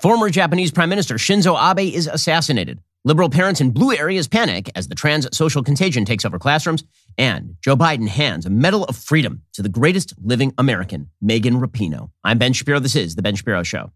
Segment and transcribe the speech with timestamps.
[0.00, 2.80] Former Japanese Prime Minister Shinzo Abe is assassinated.
[3.04, 6.84] Liberal parents in blue areas panic as the trans social contagion takes over classrooms.
[7.18, 12.10] And Joe Biden hands a Medal of Freedom to the greatest living American, Megan Rapinoe.
[12.24, 12.78] I'm Ben Shapiro.
[12.80, 13.90] This is The Ben Shapiro Show.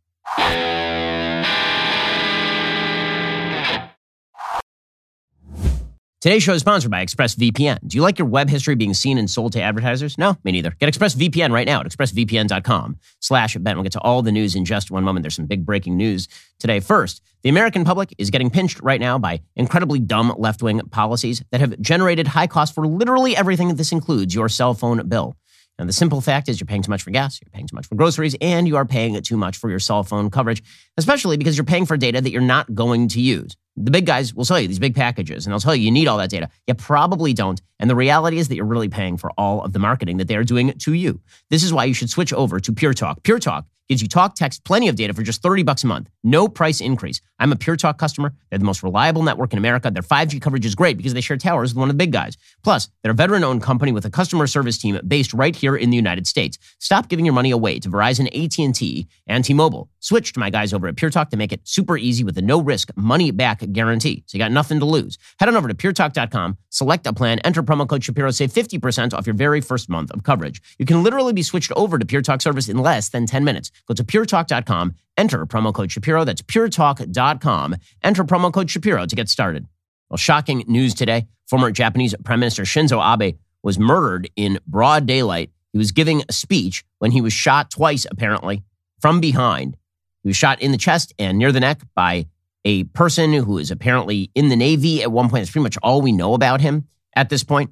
[6.25, 7.87] Today's show is sponsored by ExpressVPN.
[7.87, 10.17] Do you like your web history being seen and sold to advertisers?
[10.17, 10.71] No, me neither.
[10.71, 13.77] Get ExpressVPN right now at expressvpn.com slash Ben.
[13.77, 15.23] We'll get to all the news in just one moment.
[15.23, 16.81] There's some big breaking news today.
[16.81, 21.61] First, the American public is getting pinched right now by incredibly dumb left-wing policies that
[21.61, 23.75] have generated high costs for literally everything.
[23.75, 25.37] This includes your cell phone bill.
[25.79, 27.87] And the simple fact is you're paying too much for gas, you're paying too much
[27.87, 30.63] for groceries, and you are paying too much for your cell phone coverage,
[30.97, 33.57] especially because you're paying for data that you're not going to use.
[33.77, 36.07] The big guys will sell you these big packages and they'll tell you you need
[36.07, 36.49] all that data.
[36.69, 37.61] You probably don't.
[37.81, 40.37] And the reality is that you're really paying for all of the marketing that they
[40.37, 41.21] are doing to you.
[41.51, 43.25] This is why you should switch over to Pure Talk.
[43.25, 46.09] Pure Talk gives you talk, text, plenty of data for just 30 bucks a month.
[46.23, 47.21] No price increase.
[47.39, 48.33] I'm a Pure Talk customer.
[48.49, 49.91] They're the most reliable network in America.
[49.91, 52.37] Their 5G coverage is great because they share towers with one of the big guys.
[52.63, 55.97] Plus, they're a veteran-owned company with a customer service team based right here in the
[55.97, 56.59] United States.
[56.79, 59.91] Stop giving your money away to Verizon, AT&T, and T-Mobile.
[60.01, 62.43] Switch to my guys over at Pure Talk to make it super easy with a
[62.43, 64.23] no-risk money-back guarantee.
[64.27, 65.19] So you got nothing to lose.
[65.39, 69.27] Head on over to puretalk.com, select a plan, enter promo code Shapiro, save 50% off
[69.27, 70.63] your very first month of coverage.
[70.79, 73.71] You can literally be switched over to Pure Talk service in less than 10 minutes.
[73.87, 76.25] Go to puretalk.com enter promo code Shapiro.
[76.25, 77.77] That's puretalk.com.
[78.03, 79.67] Enter promo code Shapiro to get started.
[80.11, 81.27] Well, shocking news today.
[81.47, 85.51] Former Japanese Prime Minister Shinzo Abe was murdered in broad daylight.
[85.73, 88.63] He was giving a speech when he was shot twice, apparently,
[89.01, 89.77] from behind.
[90.23, 92.27] He was shot in the chest and near the neck by
[92.65, 95.43] a person who is apparently in the Navy at one point.
[95.43, 97.71] That's pretty much all we know about him at this point.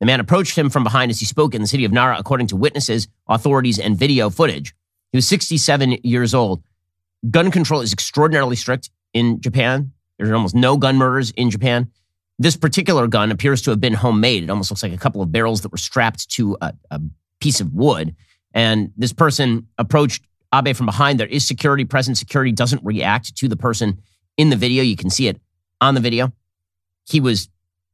[0.00, 2.48] The man approached him from behind as he spoke in the city of Nara, according
[2.48, 4.74] to witnesses, authorities, and video footage.
[5.12, 6.62] He was 67 years old.
[7.30, 9.92] Gun control is extraordinarily strict in Japan.
[10.18, 11.90] There's almost no gun murders in Japan.
[12.38, 14.44] This particular gun appears to have been homemade.
[14.44, 17.00] It almost looks like a couple of barrels that were strapped to a, a
[17.40, 18.16] piece of wood.
[18.54, 20.24] And this person approached
[20.54, 21.20] Abe from behind.
[21.20, 22.16] There is security present.
[22.18, 24.00] Security doesn't react to the person
[24.36, 24.82] in the video.
[24.82, 25.40] You can see it
[25.80, 26.32] on the video.
[27.08, 27.48] He was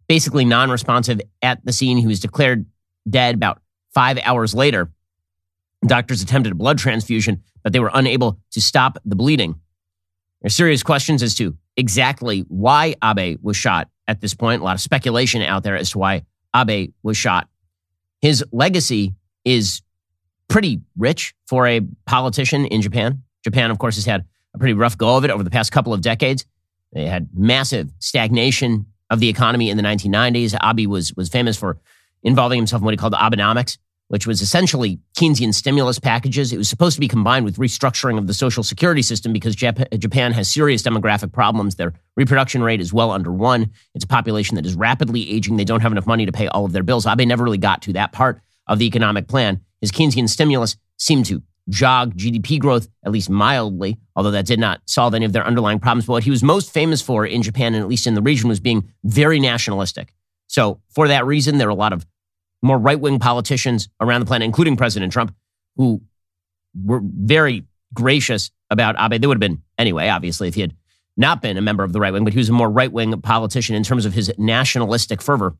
[0.08, 1.98] basically non responsive at the scene.
[1.98, 2.66] He was declared
[3.08, 3.60] dead about
[3.92, 4.90] five hours later.
[5.86, 9.52] Doctors attempted a blood transfusion, but they were unable to stop the bleeding.
[10.40, 14.60] There are serious questions as to exactly why Abe was shot at this point.
[14.60, 16.24] A lot of speculation out there as to why
[16.54, 17.48] Abe was shot.
[18.20, 19.82] His legacy is
[20.48, 23.22] pretty rich for a politician in Japan.
[23.44, 24.24] Japan, of course, has had
[24.54, 26.44] a pretty rough go of it over the past couple of decades.
[26.92, 30.56] They had massive stagnation of the economy in the 1990s.
[30.62, 31.78] Abe was, was famous for
[32.22, 33.78] involving himself in what he called Abenomics,
[34.08, 36.52] which was essentially Keynesian stimulus packages.
[36.52, 40.32] It was supposed to be combined with restructuring of the social security system because Japan
[40.32, 41.76] has serious demographic problems.
[41.76, 43.70] Their reproduction rate is well under one.
[43.94, 45.56] It's a population that is rapidly aging.
[45.56, 47.06] They don't have enough money to pay all of their bills.
[47.06, 49.60] Abe never really got to that part of the economic plan.
[49.80, 54.80] His Keynesian stimulus seemed to jog GDP growth, at least mildly, although that did not
[54.86, 56.06] solve any of their underlying problems.
[56.06, 58.48] But what he was most famous for in Japan, and at least in the region,
[58.48, 60.14] was being very nationalistic.
[60.46, 62.06] So, for that reason, there are a lot of
[62.62, 65.34] more right wing politicians around the planet, including President Trump,
[65.76, 66.02] who
[66.74, 67.64] were very
[67.94, 69.20] gracious about Abe.
[69.20, 70.74] They would have been anyway, obviously, if he had
[71.16, 73.20] not been a member of the right wing, but he was a more right wing
[73.20, 75.56] politician in terms of his nationalistic fervor.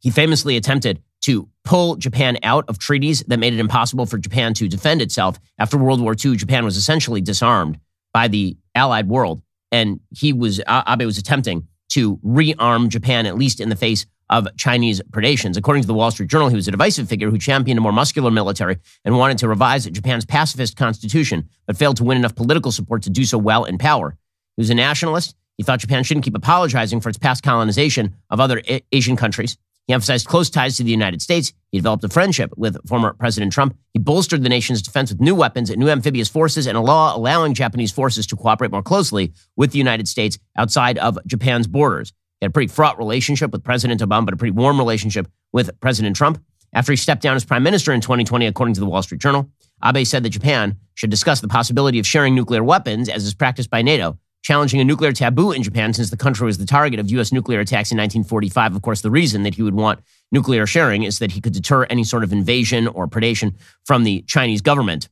[0.00, 4.54] He famously attempted to pull Japan out of treaties that made it impossible for Japan
[4.54, 5.38] to defend itself.
[5.58, 7.80] After World War II, Japan was essentially disarmed
[8.12, 9.42] by the Allied world.
[9.72, 14.48] And he was, Abe was attempting to rearm Japan, at least in the face of
[14.56, 15.56] Chinese predations.
[15.56, 17.92] According to the Wall Street Journal, he was a divisive figure who championed a more
[17.92, 22.72] muscular military and wanted to revise Japan's pacifist constitution, but failed to win enough political
[22.72, 24.16] support to do so while in power.
[24.56, 25.34] He was a nationalist.
[25.56, 28.62] He thought Japan shouldn't keep apologizing for its past colonization of other
[28.92, 29.56] Asian countries.
[29.88, 31.54] He emphasized close ties to the United States.
[31.72, 33.74] He developed a friendship with former President Trump.
[33.94, 37.16] He bolstered the nation's defense with new weapons and new amphibious forces and a law
[37.16, 42.12] allowing Japanese forces to cooperate more closely with the United States outside of Japan's borders.
[42.40, 45.70] He had a pretty fraught relationship with President Obama, but a pretty warm relationship with
[45.80, 46.42] President Trump.
[46.72, 49.50] After he stepped down as prime minister in 2020, according to the Wall Street Journal,
[49.84, 53.70] Abe said that Japan should discuss the possibility of sharing nuclear weapons, as is practiced
[53.70, 57.10] by NATO, challenging a nuclear taboo in Japan since the country was the target of
[57.10, 57.32] U.S.
[57.32, 58.76] nuclear attacks in 1945.
[58.76, 60.00] Of course, the reason that he would want
[60.30, 63.54] nuclear sharing is that he could deter any sort of invasion or predation
[63.84, 65.08] from the Chinese government.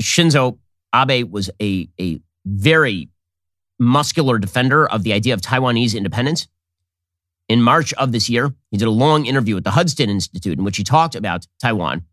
[0.00, 0.58] Shinzo
[0.94, 3.08] Abe was a, a very
[3.78, 6.48] muscular defender of the idea of Taiwanese independence.
[7.48, 10.64] In March of this year, he did a long interview at the Hudson Institute in
[10.64, 12.04] which he talked about Taiwan.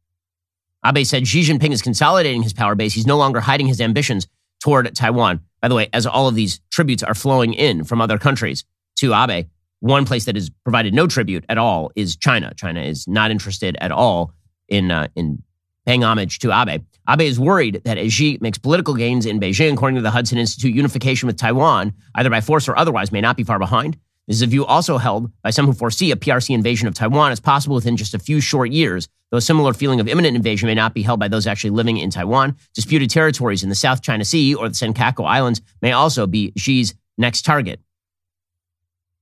[0.85, 2.93] Abe said Xi Jinping is consolidating his power base.
[2.93, 4.27] He's no longer hiding his ambitions
[4.61, 5.41] toward Taiwan.
[5.61, 8.63] By the way, as all of these tributes are flowing in from other countries
[8.97, 9.47] to Abe,
[9.79, 12.53] one place that has provided no tribute at all is China.
[12.55, 14.31] China is not interested at all
[14.67, 15.43] in uh, in
[15.85, 16.83] paying homage to Abe.
[17.07, 20.37] Abe is worried that as Xi makes political gains in Beijing, according to the Hudson
[20.37, 23.97] Institute, unification with Taiwan, either by force or otherwise, may not be far behind.
[24.27, 27.31] This is a view also held by some who foresee a PRC invasion of Taiwan
[27.31, 30.65] as possible within just a few short years, though a similar feeling of imminent invasion
[30.65, 32.55] may not be held by those actually living in Taiwan.
[32.73, 36.95] Disputed territories in the South China Sea or the Senkaku Islands may also be Xi's
[37.19, 37.79] next target.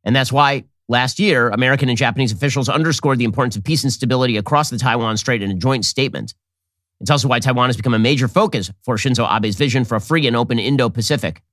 [0.06, 3.92] And that's why last year, American and Japanese officials underscored the importance of peace and
[3.92, 6.34] stability across the Taiwan Strait in a joint statement.
[7.04, 10.00] It's also why Taiwan has become a major focus for Shinzo Abe's vision for a
[10.00, 11.44] free and open Indo Pacific.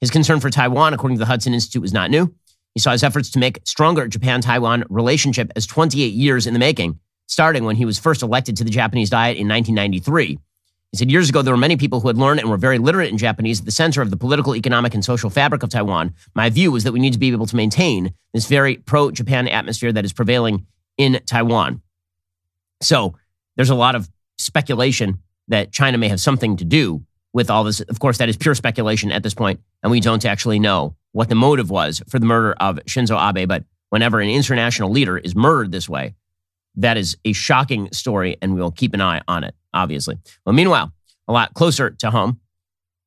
[0.00, 2.32] His concern for Taiwan, according to the Hudson Institute, was not new.
[2.72, 6.60] He saw his efforts to make stronger Japan Taiwan relationship as 28 years in the
[6.60, 10.38] making, starting when he was first elected to the Japanese Diet in 1993.
[10.92, 13.10] He said years ago there were many people who had learned and were very literate
[13.10, 16.14] in Japanese at the center of the political, economic, and social fabric of Taiwan.
[16.36, 19.48] My view was that we need to be able to maintain this very pro Japan
[19.48, 20.64] atmosphere that is prevailing
[20.96, 21.82] in Taiwan.
[22.80, 23.16] So
[23.56, 24.08] there's a lot of
[24.38, 25.18] speculation
[25.48, 27.80] that China may have something to do with all this.
[27.80, 31.28] Of course, that is pure speculation at this point, and we don't actually know what
[31.28, 33.48] the motive was for the murder of Shinzo Abe.
[33.48, 36.14] But whenever an international leader is murdered this way,
[36.76, 40.18] that is a shocking story, and we will keep an eye on it, obviously.
[40.44, 40.92] Well, meanwhile,
[41.26, 42.40] a lot closer to home,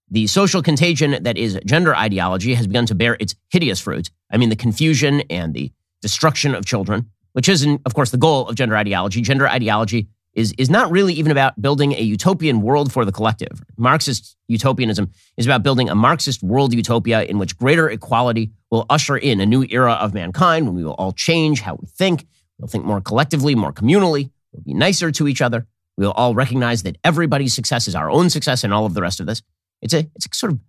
[0.09, 4.09] the social contagion that is gender ideology has begun to bear its hideous fruit.
[4.29, 8.47] I mean, the confusion and the destruction of children, which is, of course, the goal
[8.49, 9.21] of gender ideology.
[9.21, 13.61] Gender ideology is, is not really even about building a utopian world for the collective.
[13.77, 19.17] Marxist utopianism is about building a Marxist world utopia in which greater equality will usher
[19.17, 22.27] in a new era of mankind when we will all change how we think.
[22.57, 24.31] We'll think more collectively, more communally.
[24.53, 25.67] We'll be nicer to each other.
[25.97, 29.19] We'll all recognize that everybody's success is our own success and all of the rest
[29.19, 29.41] of this.
[29.81, 30.59] It's a, it's a sort of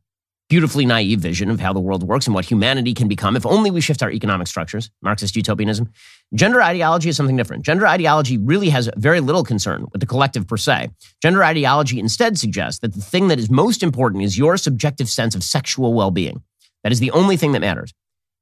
[0.53, 3.71] beautifully naive vision of how the world works and what humanity can become if only
[3.71, 5.91] we shift our economic structures, Marxist utopianism.
[6.35, 7.65] Gender ideology is something different.
[7.65, 10.91] Gender ideology really has very little concern with the collective per se.
[11.23, 15.35] Gender ideology instead suggests that the thing that is most important is your subjective sense
[15.35, 16.43] of sexual well being.
[16.83, 17.95] That is the only thing that matters.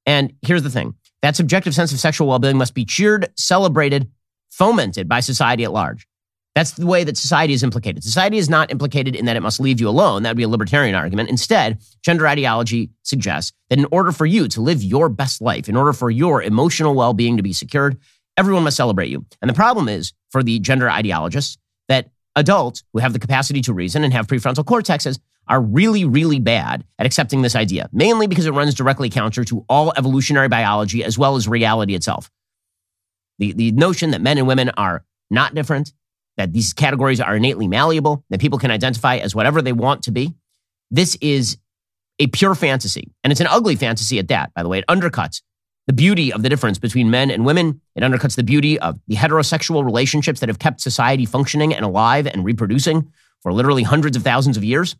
[0.04, 4.10] And here's the thing that subjective sense of sexual well being must be cheered, celebrated,
[4.50, 6.08] fomented by society at large.
[6.54, 8.02] That's the way that society is implicated.
[8.02, 10.24] Society is not implicated in that it must leave you alone.
[10.24, 11.30] That would be a libertarian argument.
[11.30, 15.76] Instead, gender ideology suggests that in order for you to live your best life, in
[15.76, 17.98] order for your emotional well being to be secured,
[18.36, 19.24] everyone must celebrate you.
[19.40, 21.56] And the problem is for the gender ideologists
[21.88, 26.38] that adults who have the capacity to reason and have prefrontal cortexes are really, really
[26.38, 31.04] bad at accepting this idea, mainly because it runs directly counter to all evolutionary biology
[31.04, 32.30] as well as reality itself.
[33.38, 35.92] The, the notion that men and women are not different,
[36.40, 40.10] that these categories are innately malleable, that people can identify as whatever they want to
[40.10, 40.32] be.
[40.90, 41.58] This is
[42.18, 43.12] a pure fantasy.
[43.22, 44.78] And it's an ugly fantasy at that, by the way.
[44.78, 45.42] It undercuts
[45.86, 47.82] the beauty of the difference between men and women.
[47.94, 52.26] It undercuts the beauty of the heterosexual relationships that have kept society functioning and alive
[52.26, 53.12] and reproducing
[53.42, 54.96] for literally hundreds of thousands of years.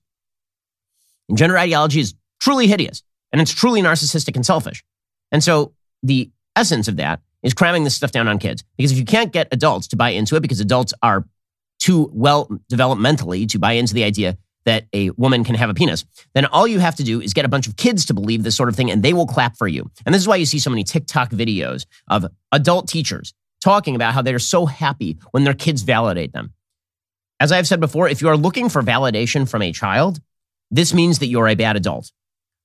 [1.30, 3.02] And gender ideology is truly hideous
[3.32, 4.84] and it's truly narcissistic and selfish.
[5.32, 5.72] And so
[6.02, 8.64] the essence of that is cramming this stuff down on kids.
[8.76, 11.24] Because if you can't get adults to buy into it, because adults are
[11.78, 16.04] too well developmentally to buy into the idea that a woman can have a penis,
[16.34, 18.56] then all you have to do is get a bunch of kids to believe this
[18.56, 19.90] sort of thing and they will clap for you.
[20.04, 24.14] And this is why you see so many TikTok videos of adult teachers talking about
[24.14, 26.52] how they're so happy when their kids validate them.
[27.38, 30.20] As I've said before, if you are looking for validation from a child,
[30.70, 32.12] this means that you're a bad adult.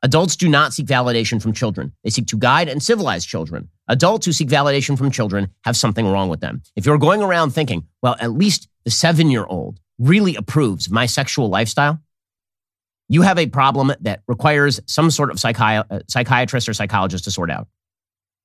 [0.06, 1.92] Adults do not seek validation from children.
[2.04, 3.70] They seek to guide and civilize children.
[3.88, 6.62] Adults who seek validation from children have something wrong with them.
[6.76, 11.08] If you're going around thinking, well, at least the seven year old really approves my
[11.08, 12.00] sexual lifestyle,
[13.10, 17.32] you have a problem that requires some sort of psychi- uh, psychiatrist or psychologist to
[17.32, 17.68] sort out.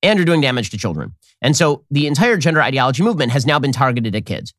[0.03, 1.15] And you're doing damage to children.
[1.43, 4.55] And so the entire gender ideology movement has now been targeted at kids.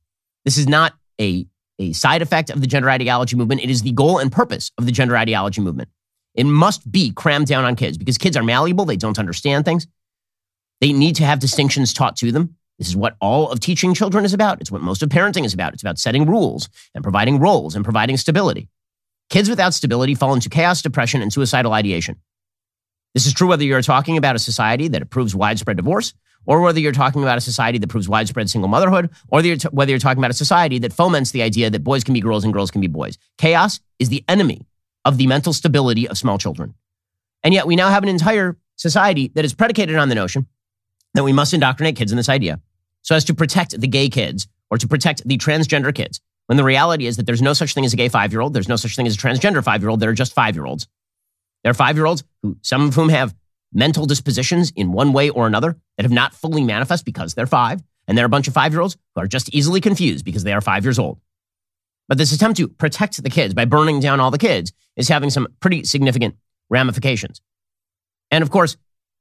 [0.46, 1.48] This is not a,
[1.80, 3.64] a side effect of the gender ideology movement.
[3.64, 5.90] It is the goal and purpose of the gender ideology movement.
[6.36, 8.86] It must be crammed down on kids because kids are malleable.
[8.86, 9.88] They don't understand things.
[10.80, 12.56] They need to have distinctions taught to them.
[12.80, 14.62] This is what all of teaching children is about.
[14.62, 15.74] It's what most of parenting is about.
[15.74, 18.70] It's about setting rules and providing roles and providing stability.
[19.30, 22.16] Kids without stability fall into chaos, depression, and suicidal ideation.
[23.14, 26.14] This is true whether you're talking about a society that approves widespread divorce,
[26.46, 30.00] or whether you're talking about a society that proves widespread single motherhood, or whether you're
[30.00, 32.72] talking about a society that foments the idea that boys can be girls and girls
[32.72, 33.18] can be boys.
[33.38, 34.66] Chaos is the enemy
[35.06, 36.74] of the mental stability of small children.
[37.44, 40.48] And yet we now have an entire society that is predicated on the notion
[41.14, 42.60] that we must indoctrinate kids in this idea
[43.02, 46.22] so as to protect the gay kids or to protect the transgender kids.
[46.48, 48.54] When the reality is that there's no such thing as a gay five year old,
[48.54, 50.00] there's no such thing as a transgender five year old.
[50.00, 50.88] They're just five year olds.
[51.64, 53.36] They're five year olds who, some of whom have
[53.74, 57.82] mental dispositions in one way or another that have not fully manifest because they're five.
[58.08, 60.54] And they're a bunch of five year olds who are just easily confused because they
[60.54, 61.20] are five years old.
[62.12, 65.30] But this attempt to protect the kids by burning down all the kids is having
[65.30, 66.36] some pretty significant
[66.70, 67.40] ramifications.
[68.32, 68.76] And of course,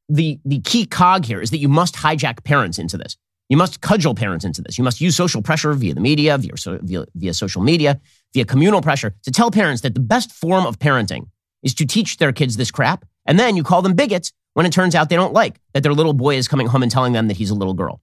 [0.08, 3.16] the, the key cog here is that you must hijack parents into this.
[3.48, 4.76] You must cudgel parents into this.
[4.76, 6.50] You must use social pressure via the media, via,
[6.82, 8.00] via, via social media,
[8.34, 11.28] via communal pressure to tell parents that the best form of parenting
[11.62, 13.04] is to teach their kids this crap.
[13.24, 15.94] And then you call them bigots when it turns out they don't like that their
[15.94, 18.00] little boy is coming home and telling them that he's a little girl.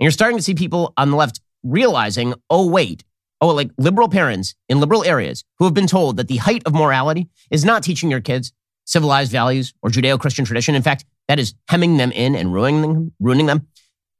[0.00, 3.04] And you're starting to see people on the left realizing, oh, wait,
[3.40, 6.74] oh, like liberal parents in liberal areas who have been told that the height of
[6.74, 8.52] morality is not teaching your kids
[8.84, 10.74] civilized values or Judeo Christian tradition.
[10.74, 13.12] In fact, that is hemming them in and ruining them.
[13.20, 13.66] Ruining them.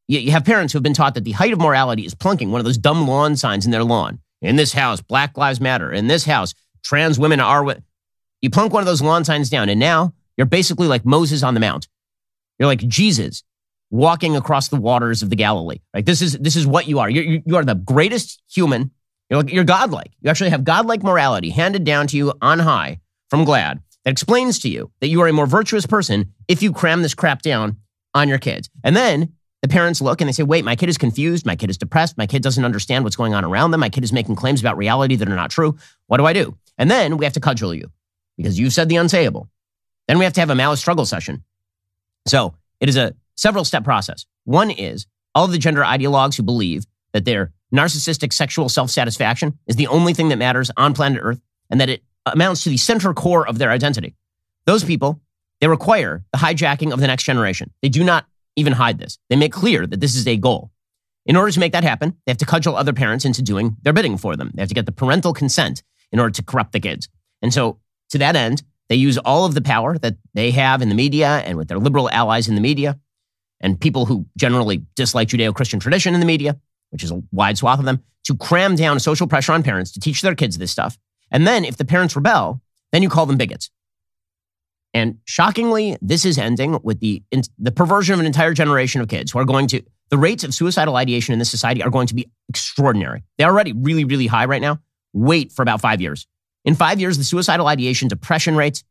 [0.08, 2.50] You, you have parents who have been taught that the height of morality is plunking
[2.50, 4.20] one of those dumb lawn signs in their lawn.
[4.42, 5.92] In this house, Black Lives Matter.
[5.92, 6.54] In this house,
[6.84, 7.76] trans women are.
[8.42, 11.54] You plunk one of those lawn signs down, and now you're basically like Moses on
[11.54, 11.88] the Mount.
[12.58, 13.42] You're like Jesus
[13.90, 15.80] walking across the waters of the Galilee.
[15.94, 17.08] Like this is this is what you are.
[17.08, 18.90] You're, you are the greatest human.
[19.30, 20.12] You're, you're godlike.
[20.20, 24.58] You actually have godlike morality handed down to you on high from GLAAD that explains
[24.60, 27.76] to you that you are a more virtuous person if you cram this crap down
[28.14, 28.70] on your kids.
[28.84, 31.44] And then the parents look and they say, wait, my kid is confused.
[31.44, 32.16] My kid is depressed.
[32.16, 33.80] My kid doesn't understand what's going on around them.
[33.80, 35.76] My kid is making claims about reality that are not true.
[36.06, 36.56] What do I do?
[36.78, 37.90] And then we have to cudgel you
[38.36, 39.48] because you've said the unsayable.
[40.06, 41.42] Then we have to have a Maoist struggle session.
[42.26, 44.24] So it is a several step process.
[44.44, 49.58] One is all of the gender ideologues who believe that their narcissistic sexual self satisfaction
[49.66, 52.76] is the only thing that matters on planet Earth and that it amounts to the
[52.76, 54.14] center core of their identity.
[54.66, 55.20] Those people,
[55.60, 57.72] they require the hijacking of the next generation.
[57.82, 59.18] They do not even hide this.
[59.28, 60.70] They make clear that this is a goal.
[61.24, 63.92] In order to make that happen, they have to cudgel other parents into doing their
[63.92, 64.52] bidding for them.
[64.54, 65.82] They have to get the parental consent
[66.12, 67.08] in order to corrupt the kids.
[67.42, 67.80] And so,
[68.10, 71.38] to that end, they use all of the power that they have in the media
[71.44, 72.98] and with their liberal allies in the media
[73.60, 76.58] and people who generally dislike Judeo Christian tradition in the media,
[76.90, 80.00] which is a wide swath of them, to cram down social pressure on parents to
[80.00, 80.98] teach their kids this stuff
[81.30, 82.60] and then if the parents rebel,
[82.92, 83.70] then you call them bigots.
[84.94, 87.22] And shockingly, this is ending with the,
[87.58, 90.54] the perversion of an entire generation of kids who are going to, the rates of
[90.54, 93.24] suicidal ideation in this society are going to be extraordinary.
[93.36, 94.80] They're already really, really high right now.
[95.12, 96.26] Wait for about five years.
[96.64, 98.84] In five years, the suicidal ideation, depression rates,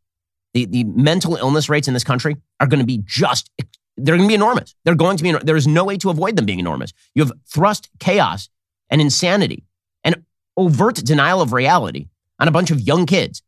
[0.53, 3.49] the, the mental illness rates in this country are going to be just,
[3.97, 4.75] they're going to be enormous.
[4.83, 6.93] They're going to be, there is no way to avoid them being enormous.
[7.13, 8.49] You have thrust chaos
[8.89, 9.63] and insanity
[10.03, 10.23] and
[10.57, 12.07] overt denial of reality
[12.39, 13.41] on a bunch of young kids.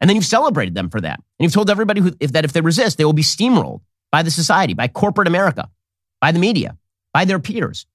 [0.00, 1.16] And then you've celebrated them for that.
[1.16, 3.80] And you've told everybody who, if that if they resist, they will be steamrolled
[4.12, 5.68] by the society, by corporate America,
[6.20, 6.76] by the media,
[7.12, 7.86] by their peers.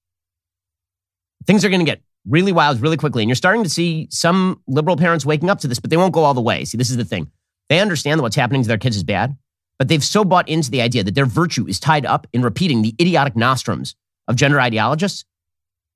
[1.46, 3.24] Things are going to get really wild really quickly.
[3.24, 6.14] And you're starting to see some liberal parents waking up to this, but they won't
[6.14, 6.66] go all the way.
[6.66, 7.32] See, this is the thing.
[7.70, 9.38] They understand that what's happening to their kids is bad,
[9.84, 12.84] but they've so bought into the idea that their virtue is tied up in repeating
[12.84, 13.96] the idiotic nostrums
[14.30, 15.26] of gender ideologists.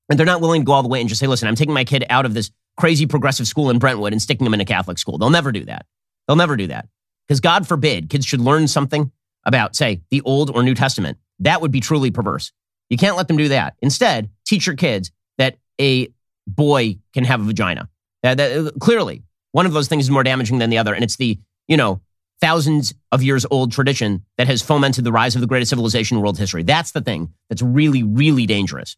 [0.10, 1.74] And they're not willing to go all the way and just say, listen, I'm taking
[1.74, 4.66] my kid out of this crazy progressive school in Brentwood and sticking them in a
[4.66, 5.18] Catholic school.
[5.18, 5.86] They'll never do that.
[6.28, 6.90] They'll never do that.
[7.26, 9.10] Because God forbid kids should learn something
[9.46, 11.18] about, say, the Old or New Testament.
[11.40, 12.52] That would be truly perverse.
[12.90, 13.76] You can't let them do that.
[13.82, 16.10] Instead, teach your kids that a
[16.46, 17.88] boy can have a vagina.
[18.22, 20.94] That, clearly, one of those things is more damaging than the other.
[20.94, 21.40] And it's the,
[21.70, 22.02] you know,
[22.40, 26.22] thousands of years old tradition that has fomented the rise of the greatest civilization in
[26.22, 26.64] world history.
[26.64, 28.96] That's the thing that's really, really dangerous.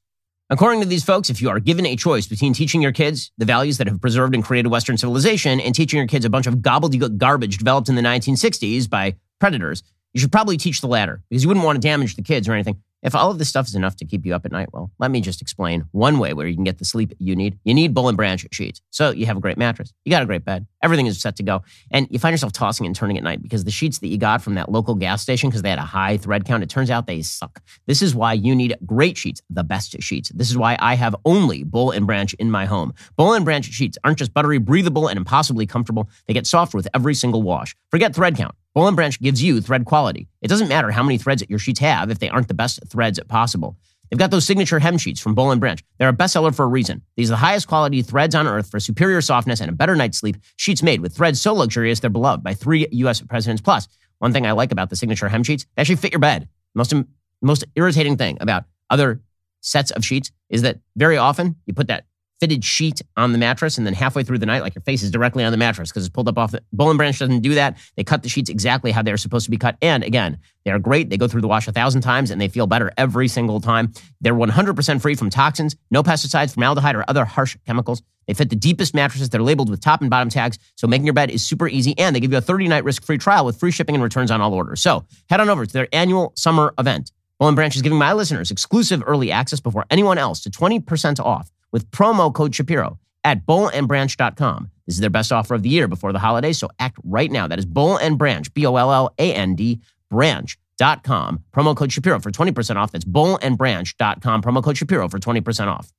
[0.51, 3.45] According to these folks, if you are given a choice between teaching your kids the
[3.45, 6.55] values that have preserved and created Western civilization and teaching your kids a bunch of
[6.55, 11.43] gobbledygook garbage developed in the 1960s by predators, you should probably teach the latter because
[11.43, 12.81] you wouldn't want to damage the kids or anything.
[13.03, 15.11] If all of this stuff is enough to keep you up at night, well, let
[15.11, 17.59] me just explain one way where you can get the sleep you need.
[17.63, 18.81] You need Boll and Branch sheets.
[18.89, 21.43] So you have a great mattress, you got a great bed, everything is set to
[21.43, 24.17] go, and you find yourself tossing and turning at night because the sheets that you
[24.17, 26.89] got from that local gas station because they had a high thread count, it turns
[26.89, 27.61] out they suck.
[27.87, 30.29] This is why you need great sheets, the best sheets.
[30.29, 32.93] This is why I have only Boll and Branch in my home.
[33.15, 36.09] Boll and Branch sheets aren't just buttery, breathable, and impossibly comfortable.
[36.27, 37.75] They get softer with every single wash.
[37.91, 38.55] Forget thread count.
[38.73, 40.27] Boll and Branch gives you thread quality.
[40.41, 43.19] It doesn't matter how many threads your sheets have if they aren't the best threads
[43.27, 43.75] possible.
[44.09, 45.83] They've got those signature hem sheets from Boll Branch.
[45.97, 47.03] They're a bestseller for a reason.
[47.15, 50.17] These are the highest quality threads on earth for superior softness and a better night's
[50.17, 50.37] sleep.
[50.57, 53.21] Sheets made with threads so luxurious they're beloved by three U.S.
[53.21, 53.61] presidents.
[53.61, 53.87] Plus,
[54.17, 56.47] one thing I like about the signature hem sheets, they actually fit your bed.
[56.75, 56.93] Most
[57.41, 59.21] most irritating thing about other
[59.61, 62.05] sets of sheets is that very often you put that
[62.39, 65.11] fitted sheet on the mattress, and then halfway through the night, like your face is
[65.11, 67.55] directly on the mattress because it's pulled up off the Boll and Branch doesn't do
[67.55, 67.77] that.
[67.95, 69.77] They cut the sheets exactly how they're supposed to be cut.
[69.81, 71.09] And again, they are great.
[71.09, 73.93] They go through the wash a thousand times and they feel better every single time.
[74.21, 78.01] They're 100% free from toxins, no pesticides, formaldehyde, or other harsh chemicals.
[78.27, 79.29] They fit the deepest mattresses.
[79.29, 81.97] They're labeled with top and bottom tags, so making your bed is super easy.
[81.97, 84.29] And they give you a 30 night risk free trial with free shipping and returns
[84.29, 84.81] on all orders.
[84.81, 87.11] So head on over to their annual summer event.
[87.39, 91.19] Boll and Branch is giving my listeners exclusive early access before anyone else to 20%
[91.23, 94.71] off with promo code Shapiro at bollandbranch.com.
[94.85, 97.47] This is their best offer of the year before the holidays, so act right now.
[97.47, 101.43] That is Boll and Branch, B O L L A N D, branch.com.
[101.55, 102.91] Promo code Shapiro for 20% off.
[102.91, 104.41] That's bollandbranch.com.
[104.41, 105.91] Promo code Shapiro for 20% off.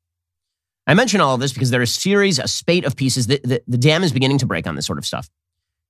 [0.86, 3.42] I mention all of this because there is a series, a spate of pieces that
[3.44, 5.30] the, the dam is beginning to break on this sort of stuff.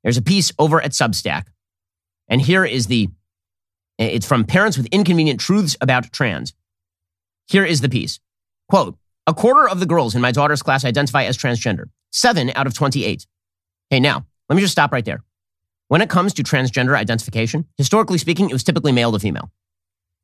[0.03, 1.45] There's a piece over at Substack,
[2.29, 3.09] and here is the
[3.99, 6.55] it's from Parents with Inconvenient Truths About Trans.
[7.49, 8.19] Here is the piece.
[8.69, 8.97] Quote,
[9.31, 11.85] a quarter of the girls in my daughter's class identify as transgender.
[12.11, 13.29] Seven out of 28.
[13.89, 15.23] Hey, now, let me just stop right there.
[15.87, 19.53] When it comes to transgender identification, historically speaking, it was typically male to female.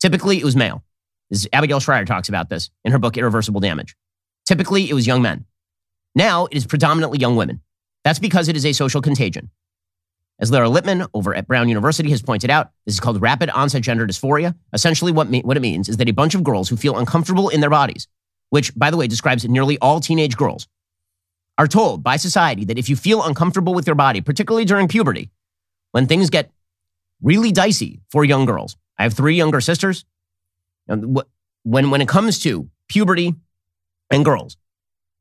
[0.00, 0.82] Typically, it was male.
[1.30, 3.94] This Abigail Shrier talks about this in her book, Irreversible Damage.
[4.44, 5.44] Typically, it was young men.
[6.16, 7.60] Now, it is predominantly young women.
[8.02, 9.50] That's because it is a social contagion.
[10.40, 13.82] As Lisa Littman over at Brown University has pointed out, this is called rapid onset
[13.82, 14.56] gender dysphoria.
[14.72, 17.48] Essentially, what, me- what it means is that a bunch of girls who feel uncomfortable
[17.50, 18.08] in their bodies,
[18.50, 20.68] which, by the way, describes nearly all teenage girls,
[21.58, 25.30] are told by society that if you feel uncomfortable with your body, particularly during puberty,
[25.92, 26.50] when things get
[27.22, 30.04] really dicey for young girls, I have three younger sisters.
[30.86, 33.34] When, when it comes to puberty
[34.10, 34.56] and girls,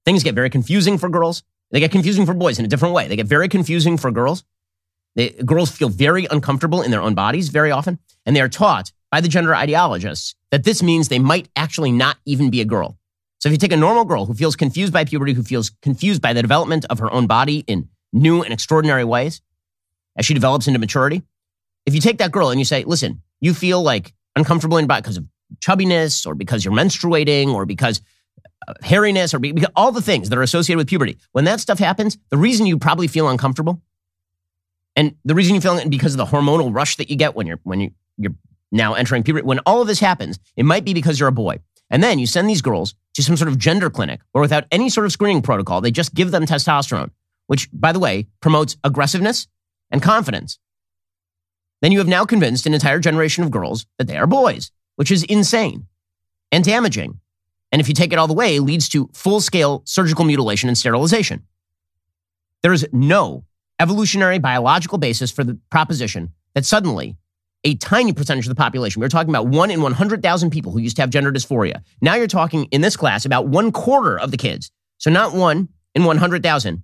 [0.04, 1.44] things get very confusing for girls.
[1.72, 3.08] They get confusing for boys in a different way.
[3.08, 4.44] They get very confusing for girls.
[5.16, 8.92] They, girls feel very uncomfortable in their own bodies very often, and they are taught
[9.10, 12.98] by the gender ideologists that this means they might actually not even be a girl.
[13.40, 16.22] So if you take a normal girl who feels confused by puberty, who feels confused
[16.22, 19.42] by the development of her own body in new and extraordinary ways
[20.18, 21.22] as she develops into maturity,
[21.86, 24.88] if you take that girl and you say, listen, you feel like uncomfortable in your
[24.88, 25.26] body because of
[25.60, 28.02] chubbiness or because you're menstruating or because
[28.68, 31.78] uh, hairiness or because all the things that are associated with puberty, when that stuff
[31.78, 33.82] happens, the reason you probably feel uncomfortable
[34.96, 37.48] and the reason you feel it because of the hormonal rush that you get when
[37.48, 38.36] you're when you you're
[38.72, 41.60] now entering puberty, when all of this happens, it might be because you're a boy.
[41.90, 44.90] And then you send these girls to some sort of gender clinic or without any
[44.90, 47.12] sort of screening protocol, they just give them testosterone,
[47.48, 49.48] which, by the way, promotes aggressiveness
[49.92, 50.60] and confidence.
[51.82, 55.12] Then you have now convinced an entire generation of girls that they are boys, which
[55.12, 55.88] is insane
[56.52, 57.20] and damaging.
[57.72, 60.78] And if you take it all the way, leads to full scale surgical mutilation and
[60.78, 61.44] sterilization.
[62.64, 63.46] There is no
[63.80, 67.18] evolutionary biological basis for the proposition that suddenly
[67.66, 70.80] a tiny percentage of the population, we are talking about one in 100,000 people who
[70.80, 71.82] used to have gender dysphoria.
[72.00, 74.72] Now you're talking in this class about one quarter of the kids.
[75.00, 76.84] So not one in 100,000.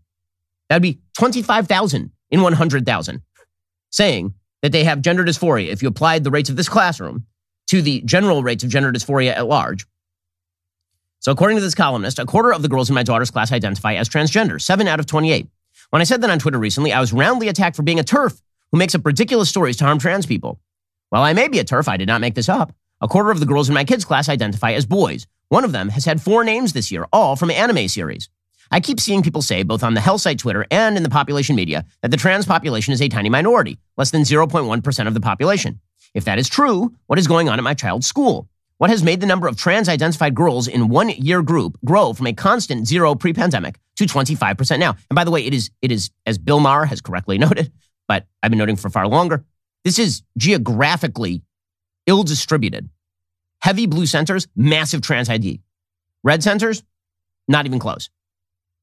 [0.67, 3.21] That'd be 25,000 in 100,000
[3.91, 7.25] saying that they have gender dysphoria if you applied the rates of this classroom
[7.67, 9.85] to the general rates of gender dysphoria at large.
[11.19, 13.93] So according to this columnist, a quarter of the girls in my daughter's class identify
[13.93, 15.47] as transgender, 7 out of 28.
[15.91, 18.41] When I said that on Twitter recently, I was roundly attacked for being a TERF
[18.71, 20.59] who makes up ridiculous stories to harm trans people.
[21.11, 22.71] While I may be a TERF, I did not make this up.
[23.01, 25.27] A quarter of the girls in my kids' class identify as boys.
[25.49, 28.29] One of them has had four names this year, all from anime series.
[28.71, 31.57] I keep seeing people say, both on the health site Twitter and in the population
[31.57, 35.81] media, that the trans population is a tiny minority, less than 0.1% of the population.
[36.13, 38.47] If that is true, what is going on at my child's school?
[38.77, 42.27] What has made the number of trans identified girls in one year group grow from
[42.27, 44.95] a constant zero pre pandemic to 25% now?
[45.09, 47.69] And by the way, it is, it is, as Bill Maher has correctly noted,
[48.07, 49.43] but I've been noting for far longer,
[49.83, 51.41] this is geographically
[52.05, 52.89] ill distributed.
[53.59, 55.61] Heavy blue centers, massive trans ID.
[56.23, 56.83] Red centers,
[57.47, 58.09] not even close.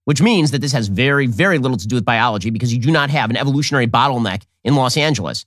[0.04, 2.90] Which means that this has very, very little to do with biology because you do
[2.90, 5.44] not have an evolutionary bottleneck in Los Angeles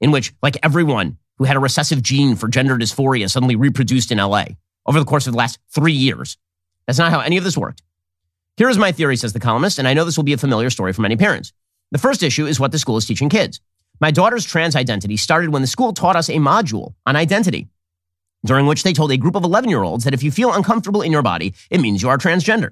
[0.00, 4.18] in which, like everyone who had a recessive gene for gender dysphoria suddenly reproduced in
[4.18, 4.44] LA
[4.86, 6.36] over the course of the last three years.
[6.86, 7.82] That's not how any of this worked.
[8.56, 10.70] Here is my theory, says the columnist, and I know this will be a familiar
[10.70, 11.52] story for many parents.
[11.92, 13.60] The first issue is what the school is teaching kids.
[14.02, 17.68] My daughter's trans identity started when the school taught us a module on identity,
[18.44, 21.02] during which they told a group of 11 year olds that if you feel uncomfortable
[21.02, 22.70] in your body, it means you are transgender.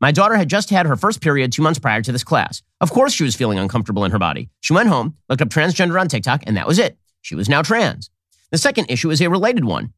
[0.00, 2.60] My daughter had just had her first period two months prior to this class.
[2.80, 4.50] Of course, she was feeling uncomfortable in her body.
[4.62, 6.98] She went home, looked up transgender on TikTok, and that was it.
[7.22, 8.10] She was now trans.
[8.50, 9.92] The second issue is a related one.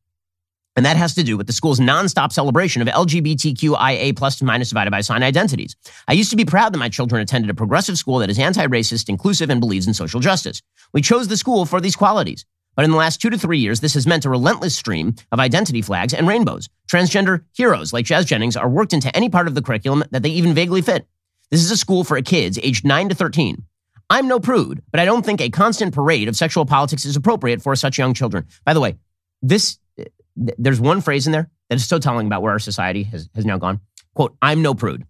[0.77, 4.91] And that has to do with the school's nonstop celebration of LGBTQIA plus minus divided
[4.91, 5.75] by sign identities.
[6.07, 9.09] I used to be proud that my children attended a progressive school that is anti-racist,
[9.09, 10.61] inclusive, and believes in social justice.
[10.93, 12.45] We chose the school for these qualities.
[12.75, 15.41] But in the last two to three years, this has meant a relentless stream of
[15.41, 16.69] identity flags and rainbows.
[16.93, 20.29] Transgender heroes like Jazz Jennings are worked into any part of the curriculum that they
[20.29, 21.07] even vaguely fit.
[21.51, 23.62] This is a school for kids aged 9 to 13.
[24.11, 27.62] I'm no prude, but I don't think a constant parade of sexual politics is appropriate
[27.62, 28.47] for such young children.
[28.65, 28.97] By the way,
[29.43, 29.79] this
[30.37, 33.44] there's one phrase in there that is so telling about where our society has, has
[33.44, 33.81] now gone.
[34.14, 35.07] Quote, I'm no prude.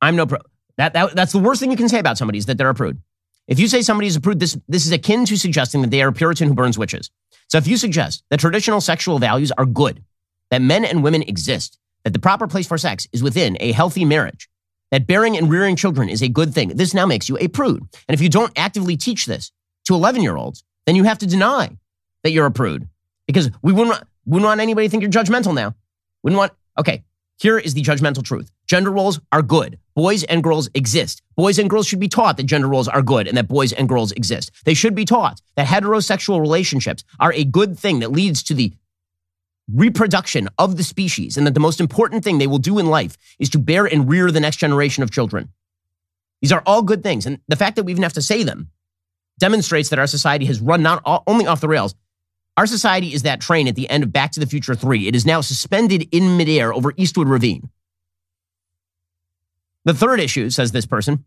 [0.00, 0.42] I'm no prude.
[0.76, 2.74] That, that, that's the worst thing you can say about somebody is that they're a
[2.74, 3.00] prude.
[3.46, 6.02] If you say somebody is a prude, this, this is akin to suggesting that they
[6.02, 7.10] are a Puritan who burns witches.
[7.48, 10.02] So if you suggest that traditional sexual values are good,
[10.50, 14.04] that men and women exist, that the proper place for sex is within a healthy
[14.04, 14.48] marriage,
[14.90, 17.82] that bearing and rearing children is a good thing, this now makes you a prude.
[18.08, 19.52] And if you don't actively teach this
[19.86, 21.76] to 11 year olds, then you have to deny
[22.22, 22.88] that you're a prude
[23.26, 25.74] because we wouldn't, wouldn't want anybody to think you're judgmental now.
[26.22, 27.04] Wouldn't want, okay,
[27.38, 28.50] here is the judgmental truth.
[28.66, 29.78] Gender roles are good.
[29.94, 31.22] Boys and girls exist.
[31.36, 33.88] Boys and girls should be taught that gender roles are good and that boys and
[33.88, 34.50] girls exist.
[34.64, 38.72] They should be taught that heterosexual relationships are a good thing that leads to the
[39.72, 43.16] reproduction of the species and that the most important thing they will do in life
[43.38, 45.50] is to bear and rear the next generation of children.
[46.40, 47.26] These are all good things.
[47.26, 48.70] And the fact that we even have to say them
[49.38, 51.94] demonstrates that our society has run not only off the rails,
[52.56, 55.08] our society is that train at the end of Back to the Future 3.
[55.08, 57.68] It is now suspended in midair over Eastwood Ravine.
[59.84, 61.24] The third issue, says this person,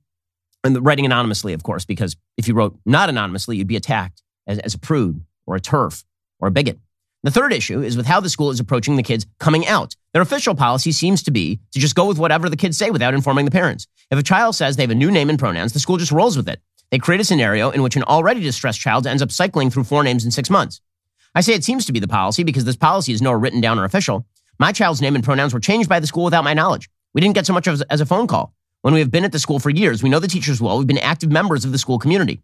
[0.64, 4.58] and writing anonymously, of course, because if you wrote not anonymously, you'd be attacked as,
[4.60, 6.04] as a prude or a TERF
[6.40, 6.80] or a bigot.
[7.24, 9.96] The third issue is with how the school is approaching the kids coming out.
[10.14, 13.14] Their official policy seems to be to just go with whatever the kids say without
[13.14, 13.88] informing the parents.
[14.10, 16.38] If a child says they have a new name and pronouns, the school just rolls
[16.38, 16.62] with it.
[16.90, 20.04] They create a scenario in which an already distressed child ends up cycling through four
[20.04, 20.80] names in six months.
[21.38, 23.78] I say it seems to be the policy because this policy is nor written down
[23.78, 24.26] or official.
[24.58, 26.90] My child's name and pronouns were changed by the school without my knowledge.
[27.14, 28.56] We didn't get so much as, a phone call.
[28.82, 30.80] When we have been at the school for years, we know the teachers well.
[30.80, 32.42] We've been active members of the school community.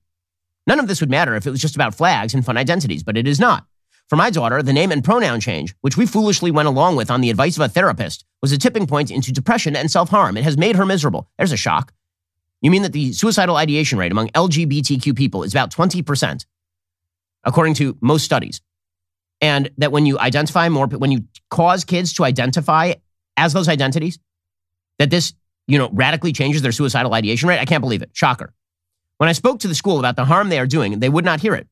[0.67, 3.17] None of this would matter if it was just about flags and fun identities, but
[3.17, 3.65] it is not.
[4.09, 7.21] For my daughter, the name and pronoun change, which we foolishly went along with on
[7.21, 10.37] the advice of a therapist, was a tipping point into depression and self harm.
[10.37, 11.27] It has made her miserable.
[11.39, 11.91] There's a shock.
[12.61, 16.45] You mean that the suicidal ideation rate among LGBTQ people is about 20%,
[17.43, 18.61] according to most studies
[19.43, 22.93] and that when you identify more, when you cause kids to identify
[23.35, 24.17] as those identities,
[24.99, 25.33] that this,
[25.67, 27.59] you know, radically changes their suicidal ideation rate.
[27.59, 28.11] I can't believe it.
[28.13, 28.53] Shocker.
[29.17, 31.41] When I spoke to the school about the harm they are doing, they would not
[31.41, 31.67] hear it.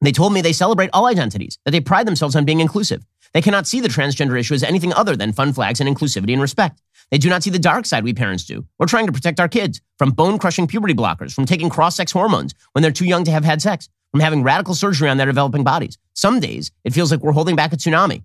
[0.00, 3.04] They told me they celebrate all identities, that they pride themselves on being inclusive.
[3.34, 6.40] They cannot see the transgender issue as anything other than fun flags and inclusivity and
[6.40, 6.80] respect.
[7.10, 8.64] They do not see the dark side we parents do.
[8.78, 12.10] We're trying to protect our kids from bone crushing puberty blockers, from taking cross sex
[12.10, 15.26] hormones when they're too young to have had sex, from having radical surgery on their
[15.26, 15.98] developing bodies.
[16.14, 18.22] Some days, it feels like we're holding back a tsunami.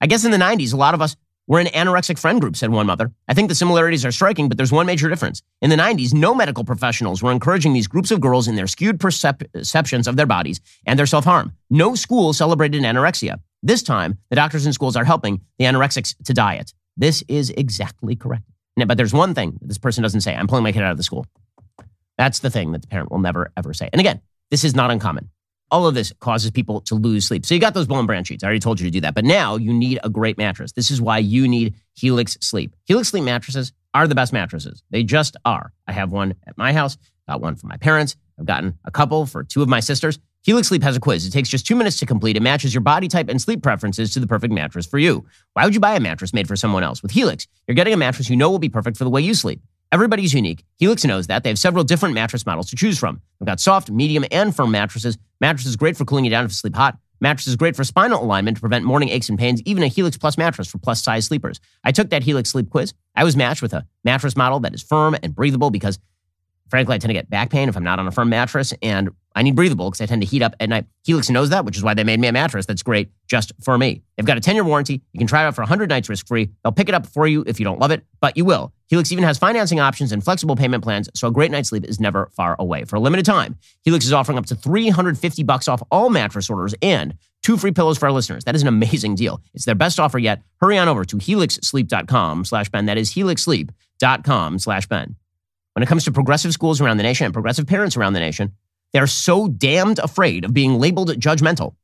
[0.00, 1.14] I guess in the 90s, a lot of us
[1.46, 3.12] were in anorexic friend groups, said one mother.
[3.28, 5.40] I think the similarities are striking, but there's one major difference.
[5.62, 8.98] In the 90s, no medical professionals were encouraging these groups of girls in their skewed
[8.98, 11.52] percep- perceptions of their bodies and their self harm.
[11.70, 13.38] No school celebrated anorexia.
[13.62, 16.74] This time, the doctors and schools are helping the anorexics to diet.
[16.96, 18.44] This is exactly correct.
[18.84, 21.04] But there's one thing this person doesn't say I'm pulling my kid out of the
[21.04, 21.24] school.
[22.18, 23.88] That's the thing that the parent will never, ever say.
[23.92, 24.20] And again,
[24.54, 25.30] this is not uncommon.
[25.72, 27.44] All of this causes people to lose sleep.
[27.44, 28.44] So you got those and Branch sheets.
[28.44, 29.12] I already told you to do that.
[29.12, 30.70] But now you need a great mattress.
[30.70, 32.76] This is why you need Helix Sleep.
[32.84, 34.84] Helix Sleep mattresses are the best mattresses.
[34.90, 35.72] They just are.
[35.88, 36.96] I have one at my house,
[37.28, 38.14] got one for my parents.
[38.38, 40.20] I've gotten a couple for two of my sisters.
[40.42, 41.26] Helix Sleep has a quiz.
[41.26, 42.36] It takes just two minutes to complete.
[42.36, 45.26] It matches your body type and sleep preferences to the perfect mattress for you.
[45.54, 47.02] Why would you buy a mattress made for someone else?
[47.02, 49.34] With Helix, you're getting a mattress you know will be perfect for the way you
[49.34, 49.62] sleep.
[49.94, 50.64] Everybody's unique.
[50.78, 51.44] Helix knows that.
[51.44, 53.22] They have several different mattress models to choose from.
[53.38, 55.16] They've got soft, medium, and firm mattresses.
[55.40, 56.98] Mattresses great for cooling you down if you sleep hot.
[57.20, 59.62] Mattresses great for spinal alignment to prevent morning aches and pains.
[59.64, 61.60] Even a Helix Plus mattress for plus size sleepers.
[61.84, 62.92] I took that Helix sleep quiz.
[63.14, 66.00] I was matched with a mattress model that is firm and breathable because
[66.68, 69.10] Frankly, I tend to get back pain if I'm not on a firm mattress, and
[69.34, 70.86] I need breathable because I tend to heat up at night.
[71.04, 73.76] Helix knows that, which is why they made me a mattress that's great just for
[73.76, 74.02] me.
[74.16, 75.02] They've got a 10 year warranty.
[75.12, 76.50] You can try it out for 100 nights risk free.
[76.62, 78.72] They'll pick it up for you if you don't love it, but you will.
[78.88, 81.98] Helix even has financing options and flexible payment plans, so a great night's sleep is
[81.98, 82.84] never far away.
[82.84, 86.74] For a limited time, Helix is offering up to 350 bucks off all mattress orders
[86.80, 88.44] and two free pillows for our listeners.
[88.44, 89.40] That is an amazing deal.
[89.52, 90.42] It's their best offer yet.
[90.60, 92.86] Hurry on over to helixsleep.com slash Ben.
[92.86, 95.16] That is helixsleep.com slash Ben.
[95.74, 98.52] When it comes to progressive schools around the nation and progressive parents around the nation,
[98.94, 101.74] they're so damned afraid of being labeled judgmental.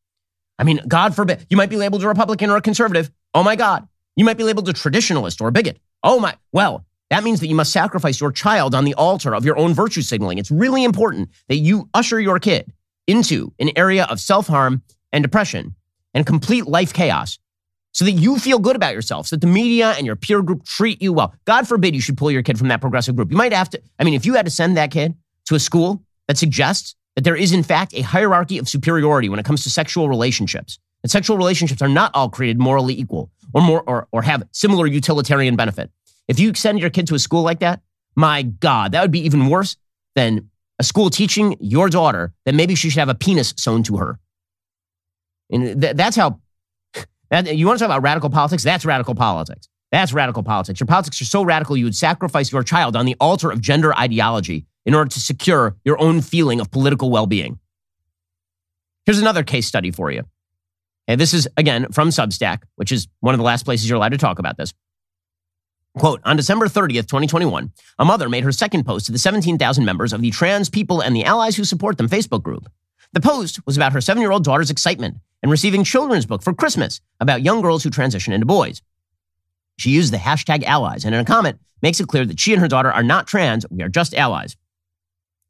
[0.59, 3.11] I mean, God forbid, you might be labeled a Republican or a conservative.
[3.35, 3.87] Oh my God.
[4.16, 5.79] You might be labeled a traditionalist or a bigot.
[6.03, 9.44] Oh my, well, that means that you must sacrifice your child on the altar of
[9.44, 10.38] your own virtue signaling.
[10.38, 12.73] It's really important that you usher your kid
[13.09, 15.75] into an area of self harm and depression
[16.14, 17.38] and complete life chaos
[17.92, 20.64] so that you feel good about yourself, so that the media and your peer group
[20.64, 21.35] treat you well.
[21.44, 23.33] God forbid you should pull your kid from that progressive group.
[23.33, 25.14] You might have to, I mean, if you had to send that kid
[25.46, 29.38] to a school that suggests that there is, in fact, a hierarchy of superiority when
[29.38, 30.79] it comes to sexual relationships.
[31.03, 34.87] That sexual relationships are not all created morally equal or, more, or, or have similar
[34.87, 35.90] utilitarian benefit.
[36.29, 37.81] If you send your kid to a school like that,
[38.16, 39.77] my God, that would be even worse
[40.14, 43.96] than a school teaching your daughter that maybe she should have a penis sewn to
[43.96, 44.18] her.
[45.51, 46.40] And th- that's how,
[47.31, 48.62] that, you want to talk about radical politics?
[48.62, 49.68] That's radical politics.
[49.90, 50.79] That's radical politics.
[50.79, 53.94] Your politics are so radical, you would sacrifice your child on the altar of gender
[53.96, 57.61] ideology in order to secure your own feeling of political well being.
[59.07, 60.24] Here's another case study for you.
[61.09, 64.11] Okay, this is, again, from Substack, which is one of the last places you're allowed
[64.11, 64.74] to talk about this.
[65.96, 70.12] Quote, on December 30th, 2021, a mother made her second post to the 17,000 members
[70.12, 72.68] of the Trans People and the Allies Who Support Them Facebook group.
[73.12, 76.53] The post was about her seven year old daughter's excitement in receiving children's book for
[76.53, 78.83] Christmas about young girls who transition into boys.
[79.79, 82.61] She used the hashtag allies and in a comment makes it clear that she and
[82.61, 84.57] her daughter are not trans, we are just allies.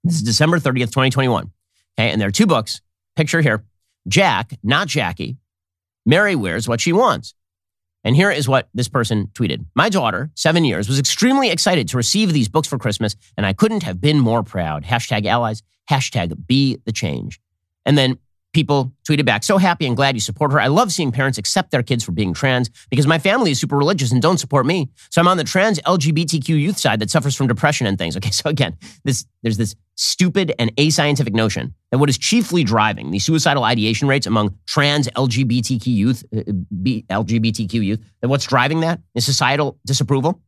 [0.05, 1.51] This is December 30th, 2021.
[1.99, 2.81] Okay, and there are two books.
[3.17, 3.65] Picture here
[4.09, 5.37] Jack, not Jackie.
[6.07, 7.35] Mary wears what she wants.
[8.03, 9.67] And here is what this person tweeted.
[9.75, 13.53] My daughter, seven years, was extremely excited to receive these books for Christmas, and I
[13.53, 14.85] couldn't have been more proud.
[14.85, 17.41] Hashtag allies, hashtag be the change.
[17.85, 18.19] And then
[18.53, 20.61] people tweeted back, so happy and glad you support her.
[20.61, 23.77] I love seeing parents accept their kids for being trans because my family is super
[23.77, 24.89] religious and don't support me.
[25.11, 28.17] So I'm on the trans LGBTQ youth side that suffers from depression and things.
[28.21, 33.13] Okay, so again, this there's this stupid and ascientific notion that what is chiefly driving
[33.13, 39.01] the suicidal ideation rates among trans LGBTQ youth, uh, LGBTQ youth, that what's driving that
[39.15, 40.43] is societal disapproval?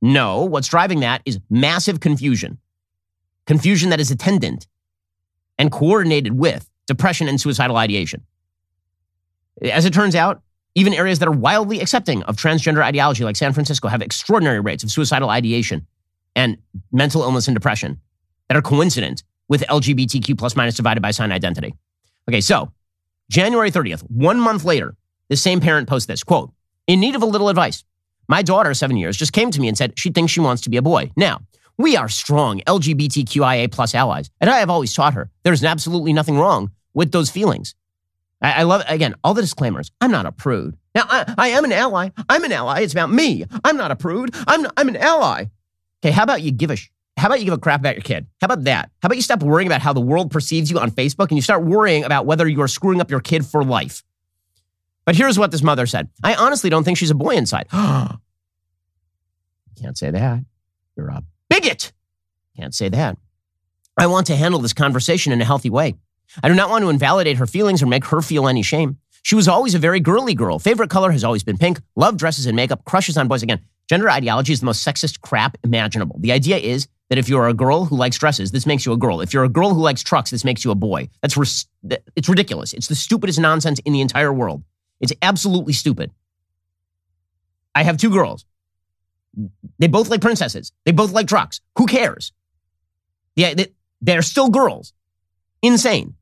[0.00, 2.58] No, what's driving that is massive confusion.
[3.46, 4.66] Confusion that is attendant
[5.58, 8.22] and coordinated with depression and suicidal ideation.
[9.62, 10.42] As it turns out,
[10.74, 14.82] even areas that are wildly accepting of transgender ideology, like San Francisco, have extraordinary rates
[14.82, 15.86] of suicidal ideation
[16.34, 16.56] and
[16.90, 18.00] mental illness and depression
[18.48, 21.74] that are coincident with LGBTQ plus minus divided by sign identity.
[22.28, 22.72] Okay, so
[23.30, 24.96] January 30th, one month later,
[25.28, 26.52] the same parent posts this quote,
[26.86, 27.84] in need of a little advice.
[28.28, 30.70] My daughter, seven years, just came to me and said she thinks she wants to
[30.70, 31.10] be a boy.
[31.16, 31.42] Now,
[31.78, 36.38] we are strong LGBTQIA plus allies, and I have always taught her there's absolutely nothing
[36.38, 37.74] wrong with those feelings.
[38.40, 39.90] I, I love, again, all the disclaimers.
[40.00, 40.76] I'm not a prude.
[40.94, 42.10] Now, I, I am an ally.
[42.28, 42.80] I'm an ally.
[42.80, 43.44] It's about me.
[43.64, 44.34] I'm not a prude.
[44.46, 45.46] I'm, I'm an ally.
[46.04, 48.02] Okay, how about you give a sh- how about you give a crap about your
[48.02, 48.26] kid?
[48.40, 48.90] How about that?
[49.02, 51.42] How about you stop worrying about how the world perceives you on Facebook and you
[51.42, 54.02] start worrying about whether you are screwing up your kid for life?
[55.04, 57.66] But here's what this mother said I honestly don't think she's a boy inside.
[57.72, 58.18] you
[59.80, 60.44] can't say that.
[60.96, 61.92] You're a bigot.
[62.56, 63.18] Can't say that.
[63.98, 65.94] I want to handle this conversation in a healthy way.
[66.42, 68.96] I do not want to invalidate her feelings or make her feel any shame.
[69.22, 70.58] She was always a very girly girl.
[70.58, 71.80] Favorite color has always been pink.
[71.94, 72.84] Love dresses and makeup.
[72.86, 73.42] Crushes on boys.
[73.42, 76.16] Again, gender ideology is the most sexist crap imaginable.
[76.18, 78.96] The idea is that if you're a girl who likes dresses, this makes you a
[78.96, 79.20] girl.
[79.20, 81.10] If you're a girl who likes trucks, this makes you a boy.
[81.20, 81.66] That's ris-
[82.16, 82.72] it's ridiculous.
[82.72, 84.62] It's the stupidest nonsense in the entire world.
[85.00, 86.10] It's absolutely stupid.
[87.74, 88.46] I have two girls.
[89.78, 90.72] They both like princesses.
[90.84, 91.60] They both like trucks.
[91.78, 92.32] Who cares?
[93.34, 93.54] Yeah,
[94.00, 94.92] they're still girls.
[95.62, 96.14] Insane.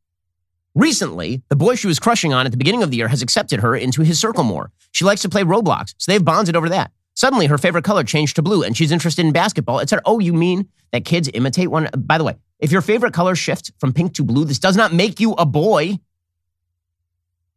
[0.75, 3.61] Recently, the boy she was crushing on at the beginning of the year has accepted
[3.61, 4.71] her into his circle more.
[4.93, 6.93] She likes to play Roblox, so they've bonded over that.
[7.15, 9.85] Suddenly, her favorite color changed to blue, and she's interested in basketball.
[9.87, 13.35] Said, "Oh, you mean that kids imitate one?" By the way, if your favorite color
[13.35, 15.99] shifts from pink to blue, this does not make you a boy.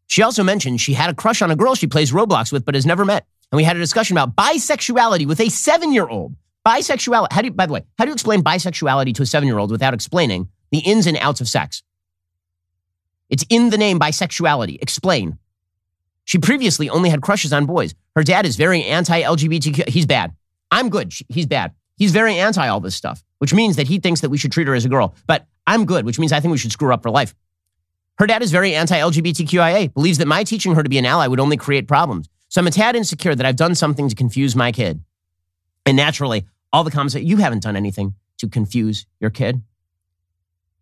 [0.07, 2.75] She also mentioned she had a crush on a girl she plays Roblox with, but
[2.75, 3.25] has never met.
[3.51, 6.35] And we had a discussion about bisexuality with a seven-year-old.
[6.65, 7.27] Bisexuality.
[7.31, 9.93] How do you, by the way, how do you explain bisexuality to a seven-year-old without
[9.93, 11.83] explaining the ins and outs of sex?
[13.29, 14.81] It's in the name bisexuality.
[14.81, 15.37] Explain.
[16.25, 17.93] She previously only had crushes on boys.
[18.15, 19.89] Her dad is very anti LGBTQ.
[19.89, 20.35] He's bad.
[20.71, 21.13] I'm good.
[21.29, 21.73] He's bad.
[21.97, 24.67] He's very anti all this stuff, which means that he thinks that we should treat
[24.67, 25.15] her as a girl.
[25.27, 27.35] But I'm good, which means I think we should screw her up for life.
[28.19, 31.27] Her dad is very anti LGBTQIA, believes that my teaching her to be an ally
[31.27, 32.29] would only create problems.
[32.53, 35.03] So I'm a tad insecure that I've done something to confuse my kid.
[35.87, 39.63] And naturally, all the comments say, you haven't done anything to confuse your kid.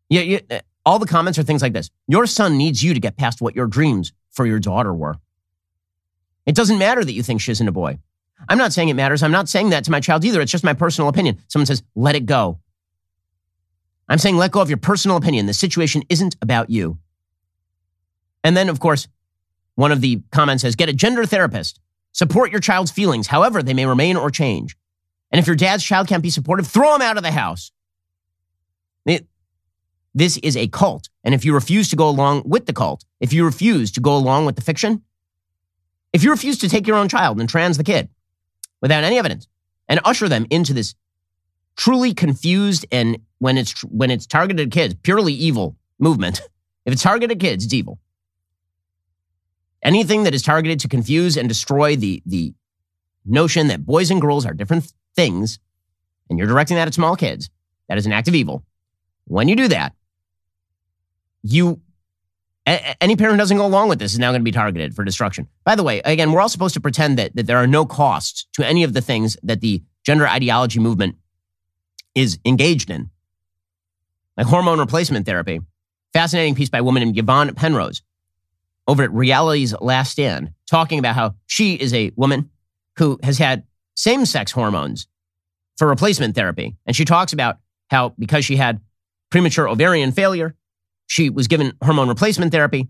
[0.09, 2.99] Yeah, you, uh, all the comments are things like this Your son needs you to
[2.99, 5.15] get past what your dreams for your daughter were.
[6.45, 7.99] It doesn't matter that you think she isn't a boy.
[8.49, 9.23] I'm not saying it matters.
[9.23, 10.41] I'm not saying that to my child either.
[10.41, 11.37] It's just my personal opinion.
[11.47, 12.59] Someone says, let it go.
[14.09, 15.45] I'm saying let go of your personal opinion.
[15.45, 16.97] The situation isn't about you.
[18.43, 19.07] And then, of course,
[19.75, 21.79] one of the comments says, get a gender therapist.
[22.13, 24.75] Support your child's feelings, however they may remain or change.
[25.31, 27.71] And if your dad's child can't be supportive, throw him out of the house.
[29.05, 29.25] It,
[30.13, 31.09] this is a cult.
[31.23, 34.15] And if you refuse to go along with the cult, if you refuse to go
[34.15, 35.03] along with the fiction,
[36.11, 38.09] if you refuse to take your own child and trans the kid
[38.81, 39.47] without any evidence
[39.87, 40.95] and usher them into this
[41.77, 46.41] truly confused and when it's when it's targeted kids, purely evil movement,
[46.85, 47.99] if it's targeted kids, it's evil.
[49.83, 52.53] Anything that is targeted to confuse and destroy the, the
[53.25, 55.59] notion that boys and girls are different things,
[56.29, 57.49] and you're directing that at small kids,
[57.87, 58.63] that is an act of evil.
[59.25, 59.93] When you do that,
[61.43, 61.81] you
[62.65, 65.03] any parent who doesn't go along with this is now going to be targeted for
[65.03, 65.47] destruction.
[65.63, 68.45] By the way, again, we're all supposed to pretend that, that there are no costs
[68.53, 71.15] to any of the things that the gender ideology movement
[72.13, 73.09] is engaged in,
[74.37, 75.59] like hormone replacement therapy.
[76.13, 78.03] Fascinating piece by a woman named Yvonne Penrose
[78.87, 82.49] over at Reality's Last Stand, talking about how she is a woman
[82.97, 83.63] who has had
[83.95, 85.07] same sex hormones
[85.77, 86.75] for replacement therapy.
[86.85, 87.57] And she talks about
[87.89, 88.81] how because she had
[89.29, 90.55] premature ovarian failure,
[91.07, 92.89] she was given hormone replacement therapy.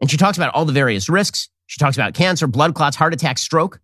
[0.00, 1.48] And she talks about all the various risks.
[1.66, 3.80] She talks about cancer, blood clots, heart attack, stroke.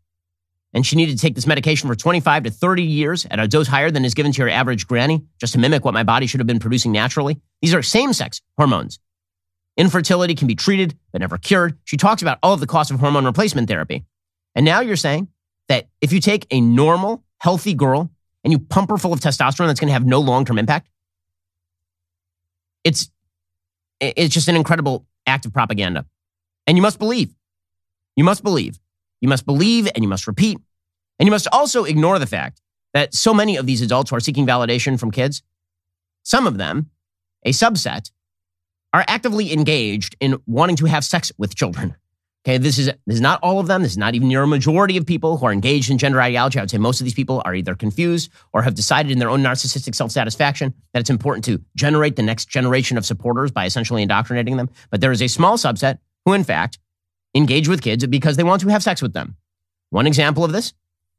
[0.75, 3.69] And she needed to take this medication for 25 to 30 years at a dose
[3.69, 6.41] higher than is given to your average granny, just to mimic what my body should
[6.41, 7.41] have been producing naturally.
[7.63, 8.99] These are same sex hormones.
[9.77, 11.79] Infertility can be treated, but never cured.
[11.85, 14.05] She talks about all of the costs of hormone replacement therapy.
[14.55, 15.29] And now you're saying
[15.69, 18.11] that if you take a normal, healthy girl
[18.43, 20.89] and you pump her full of testosterone, that's going to have no long term impact.
[22.85, 23.11] It's,
[24.01, 26.07] it's just an incredible act of propaganda.
[26.67, 27.35] And you must believe.
[28.15, 28.79] You must believe.
[29.21, 30.59] You must believe and you must repeat.
[31.19, 32.61] And you must also ignore the fact
[32.95, 35.43] that so many of these adults who are seeking validation from kids,
[36.23, 36.91] some of them,
[37.45, 38.11] a subset,
[38.97, 41.95] are actively engaged in wanting to have sex with children.
[42.47, 43.83] Okay, this is this is not all of them.
[43.83, 46.59] This is not even your majority of people who are engaged in gender ideology.
[46.59, 49.29] I would say most of these people are either confused or have decided in their
[49.29, 54.01] own narcissistic self-satisfaction that it's important to generate the next generation of supporters by essentially
[54.01, 54.71] indoctrinating them.
[54.89, 56.79] But there is a small subset who, in fact,
[57.35, 59.37] engage with kids because they want to have sex with them.
[59.91, 60.73] One example of this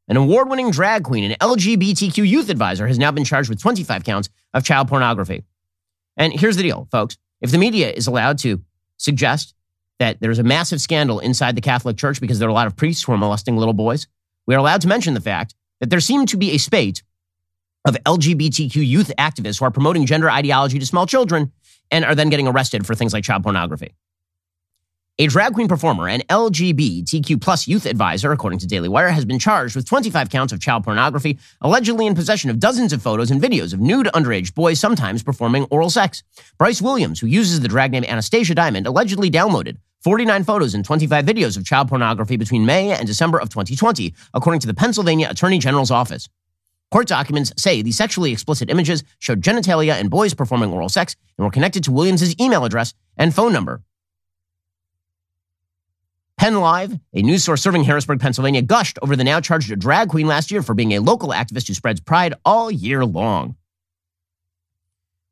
[0.08, 4.04] an award winning drag queen and LGBTQ youth advisor has now been charged with 25
[4.04, 5.44] counts of child pornography.
[6.16, 7.18] And here's the deal, folks.
[7.42, 8.62] If the media is allowed to
[8.98, 9.54] suggest
[10.00, 12.76] that there's a massive scandal inside the Catholic Church because there are a lot of
[12.76, 14.08] priests who are molesting little boys,
[14.46, 17.04] we are allowed to mention the fact that there seemed to be a spate
[17.86, 21.52] of LGBTQ youth activists who are promoting gender ideology to small children
[21.92, 23.96] and are then getting arrested for things like child pornography.
[25.20, 29.40] A drag queen performer and LGBTQ plus youth advisor, according to Daily Wire, has been
[29.40, 33.42] charged with 25 counts of child pornography, allegedly in possession of dozens of photos and
[33.42, 36.22] videos of nude underage boys sometimes performing oral sex.
[36.60, 41.26] Bryce Williams, who uses the drag name Anastasia Diamond, allegedly downloaded 49 photos and 25
[41.26, 45.58] videos of child pornography between May and December of 2020, according to the Pennsylvania Attorney
[45.58, 46.30] General's office.
[46.92, 51.46] Court documents say the sexually explicit images showed genitalia and boys performing oral sex and
[51.46, 53.82] were connected to Williams's email address and phone number.
[56.38, 60.28] Penn Live, a news source serving Harrisburg, Pennsylvania, gushed over the now charged drag queen
[60.28, 63.56] last year for being a local activist who spreads pride all year long.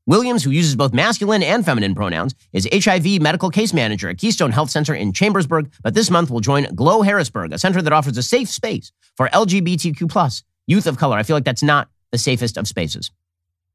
[0.07, 4.51] Williams, who uses both masculine and feminine pronouns, is HIV medical case manager at Keystone
[4.51, 8.17] Health Center in Chambersburg, but this month will join Glow Harrisburg, a center that offers
[8.17, 11.17] a safe space for LGBTQ plus youth of color.
[11.17, 13.11] I feel like that's not the safest of spaces.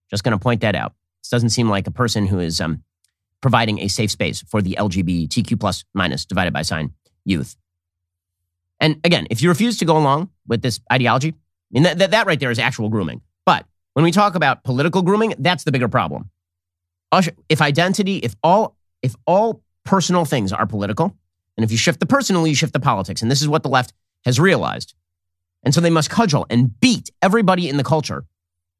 [0.08, 0.94] Just going to point that out.
[1.22, 2.82] This doesn't seem like a person who is um,
[3.40, 6.92] providing a safe space for the LGBTQ plus minus divided by sign
[7.24, 7.56] youth.
[8.80, 11.34] And again, if you refuse to go along with this ideology, I
[11.70, 13.20] mean, that, that, that right there is actual grooming.
[13.44, 16.30] But when we talk about political grooming, that's the bigger problem.
[17.48, 21.16] If identity, if all, if all personal things are political,
[21.56, 23.22] and if you shift the personal, you shift the politics.
[23.22, 23.92] And this is what the left
[24.24, 24.94] has realized.
[25.62, 28.24] And so they must cudgel and beat everybody in the culture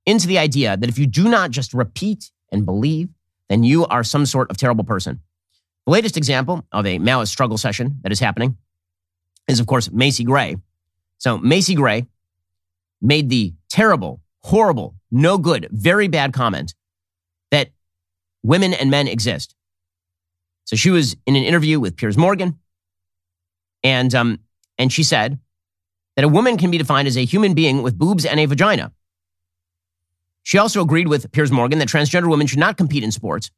[0.07, 3.11] into the idea that if you do not just repeat and believe,
[3.49, 5.21] then you are some sort of terrible person.
[5.87, 8.57] The latest example of a Maoist struggle session that is happening
[9.49, 10.57] is, of course, Macy Gray.
[11.19, 12.07] So, Macy Gray
[13.01, 16.75] made the terrible, horrible, no good, very bad comment
[17.51, 17.71] that
[18.43, 19.55] women and men exist.
[20.65, 22.59] So, she was in an interview with Piers Morgan,
[23.83, 24.41] and, um,
[24.79, 25.39] and she said
[26.17, 28.93] that a woman can be defined as a human being with boobs and a vagina.
[30.43, 33.51] She also agreed with Piers Morgan that transgender women should not compete in sports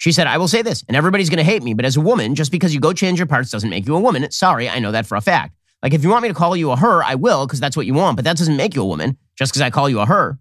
[0.00, 2.00] she said, I will say this, and everybody's going to hate me, but as a
[2.00, 4.30] woman, just because you go change your parts doesn't make you a woman.
[4.30, 5.54] Sorry, I know that for a fact.
[5.82, 7.84] Like, if you want me to call you a her, I will, because that's what
[7.84, 10.06] you want, but that doesn't make you a woman just because I call you a
[10.06, 10.38] her.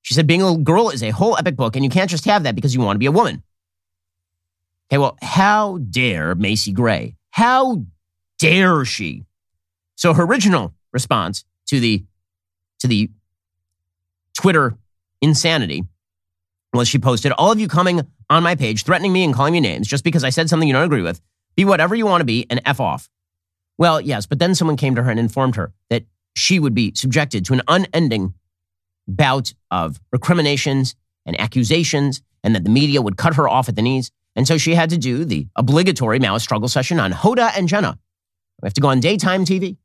[0.00, 2.44] She said, being a girl is a whole epic book, and you can't just have
[2.44, 3.42] that because you want to be a woman.
[4.88, 7.16] Okay, well, how dare Macy Gray?
[7.32, 7.84] How
[8.38, 9.26] dare she?
[9.96, 12.06] So her original response to the
[12.78, 13.10] to the
[14.32, 14.78] Twitter
[15.20, 15.84] insanity
[16.72, 18.00] was she posted, All of you coming
[18.30, 20.72] on my page threatening me and calling me names just because I said something you
[20.72, 21.20] don't agree with.
[21.56, 23.10] Be whatever you want to be and F off.
[23.76, 26.04] Well, yes, but then someone came to her and informed her that
[26.36, 28.34] she would be subjected to an unending
[29.08, 30.94] bout of recriminations
[31.26, 34.10] and accusations and that the media would cut her off at the knees.
[34.36, 37.98] And so she had to do the obligatory Maoist struggle session on Hoda and Jenna.
[38.62, 39.76] We have to go on daytime TV,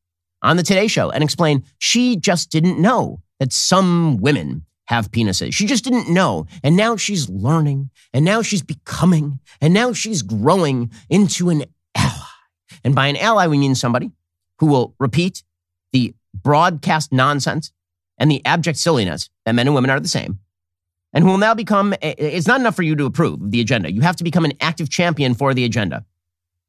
[0.41, 5.53] on the Today Show, and explain she just didn't know that some women have penises.
[5.53, 6.45] She just didn't know.
[6.63, 11.63] And now she's learning, and now she's becoming, and now she's growing into an
[11.95, 12.11] ally.
[12.83, 14.11] And by an ally, we mean somebody
[14.59, 15.43] who will repeat
[15.91, 17.71] the broadcast nonsense
[18.17, 20.39] and the abject silliness that men and women are the same,
[21.13, 23.91] and who will now become, it's not enough for you to approve the agenda.
[23.91, 26.05] You have to become an active champion for the agenda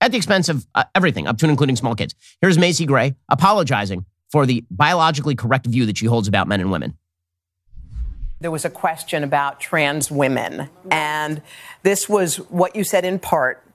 [0.01, 2.15] at the expense of uh, everything, up to and including small kids.
[2.41, 6.71] Here's Macy Gray apologizing for the biologically correct view that she holds about men and
[6.71, 6.97] women.
[8.39, 11.41] There was a question about trans women, and
[11.83, 13.67] this was what you said in part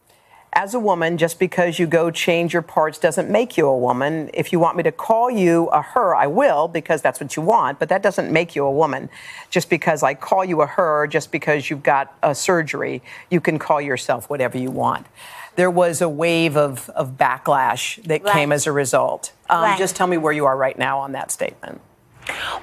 [0.53, 4.29] as a woman, just because you go change your parts doesn't make you a woman.
[4.33, 7.41] If you want me to call you a her, I will, because that's what you
[7.41, 9.09] want, but that doesn't make you a woman.
[9.49, 13.59] Just because I call you a her, just because you've got a surgery, you can
[13.59, 15.07] call yourself whatever you want.
[15.55, 18.33] There was a wave of, of backlash that right.
[18.33, 19.31] came as a result.
[19.49, 19.77] Um, right.
[19.77, 21.81] Just tell me where you are right now on that statement.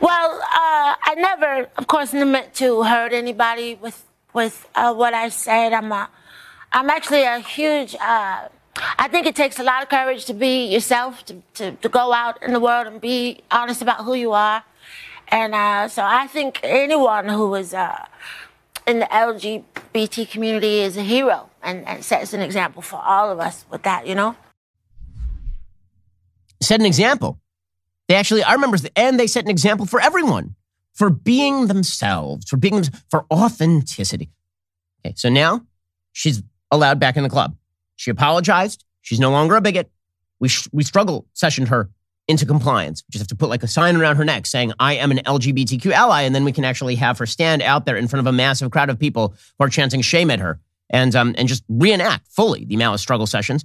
[0.01, 5.29] Well, uh, I never, of course, meant to hurt anybody with with uh, what I
[5.31, 5.73] said.
[5.73, 6.09] I'm a
[6.73, 7.95] I'm actually a huge.
[7.95, 8.49] Uh,
[8.99, 12.13] I think it takes a lot of courage to be yourself, to, to, to go
[12.13, 14.63] out in the world and be honest about who you are.
[15.29, 18.07] And uh, so I think anyone who is uh,
[18.87, 23.41] in the LGBT community is a hero and, and sets an example for all of
[23.41, 24.37] us with that, you know?
[26.61, 27.39] Set an example.
[28.09, 30.55] They actually are members, and they set an example for everyone
[30.95, 34.31] for being themselves, for being for authenticity.
[35.05, 35.63] Okay, so now
[36.13, 37.55] she's allowed back in the club.
[37.97, 38.85] She apologized.
[39.03, 39.91] She's no longer a bigot.
[40.41, 41.91] We, sh- we struggle sessioned her
[42.27, 43.03] into compliance.
[43.07, 45.19] We just have to put like a sign around her neck saying, I am an
[45.19, 46.23] LGBTQ ally.
[46.23, 48.71] And then we can actually have her stand out there in front of a massive
[48.71, 52.65] crowd of people who are chanting shame at her and, um, and just reenact fully
[52.65, 53.65] the Maoist struggle sessions.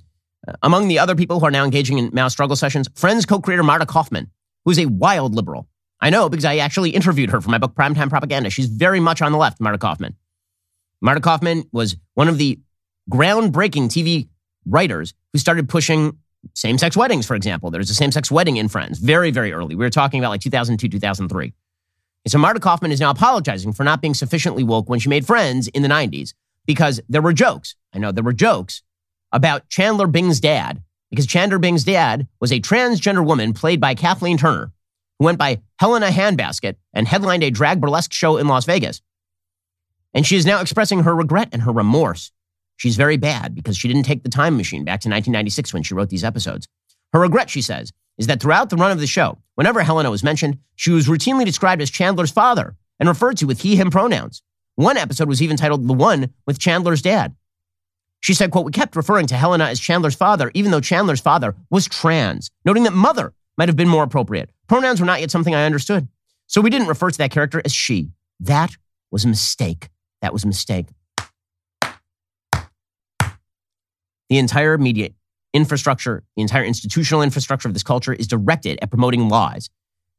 [0.61, 3.63] Among the other people who are now engaging in Maoist struggle sessions, Friends co creator
[3.63, 4.29] Marta Kauffman,
[4.65, 5.67] who's a wild liberal.
[6.01, 8.49] I know because I actually interviewed her for my book, Primetime Propaganda.
[8.49, 10.15] She's very much on the left, Marta Kauffman.
[11.01, 12.59] Marta Kauffman was one of the
[13.09, 14.27] groundbreaking TV
[14.65, 16.17] writers who started pushing
[16.55, 17.71] same sex weddings, for example.
[17.71, 19.75] There's a same sex wedding in Friends very, very early.
[19.75, 21.53] We were talking about like 2002, 2003.
[22.25, 25.25] And so Marta Kauffman is now apologizing for not being sufficiently woke when she made
[25.25, 26.33] Friends in the 90s
[26.65, 27.75] because there were jokes.
[27.93, 28.81] I know there were jokes
[29.33, 34.37] about Chandler Bing's dad because Chandler Bing's dad was a transgender woman played by Kathleen
[34.37, 34.71] Turner
[35.19, 39.01] who went by Helena Handbasket and headlined a drag burlesque show in Las Vegas.
[40.13, 42.31] And she is now expressing her regret and her remorse
[42.77, 45.93] She's very bad because she didn't take the time machine back to 1996 when she
[45.93, 46.67] wrote these episodes.
[47.13, 50.23] Her regret, she says, is that throughout the run of the show, whenever Helena was
[50.23, 54.43] mentioned, she was routinely described as Chandler's father and referred to with he, him pronouns.
[54.75, 57.35] One episode was even titled The One with Chandler's Dad.
[58.23, 61.55] She said, quote, we kept referring to Helena as Chandler's father, even though Chandler's father
[61.69, 64.49] was trans, noting that mother might have been more appropriate.
[64.69, 66.07] Pronouns were not yet something I understood.
[66.47, 68.11] So we didn't refer to that character as she.
[68.39, 68.77] That
[69.11, 69.89] was a mistake.
[70.21, 70.87] That was a mistake.
[74.29, 75.09] The entire media
[75.53, 79.69] infrastructure, the entire institutional infrastructure of this culture is directed at promoting lies.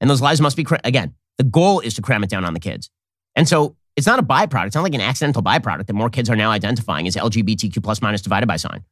[0.02, 2.60] And those lies must be, again, the goal is to cram it down on the
[2.60, 2.90] kids.
[3.34, 4.66] And so it's not a byproduct.
[4.66, 8.02] It's not like an accidental byproduct that more kids are now identifying as LGBTQ plus
[8.02, 8.84] minus divided by sign.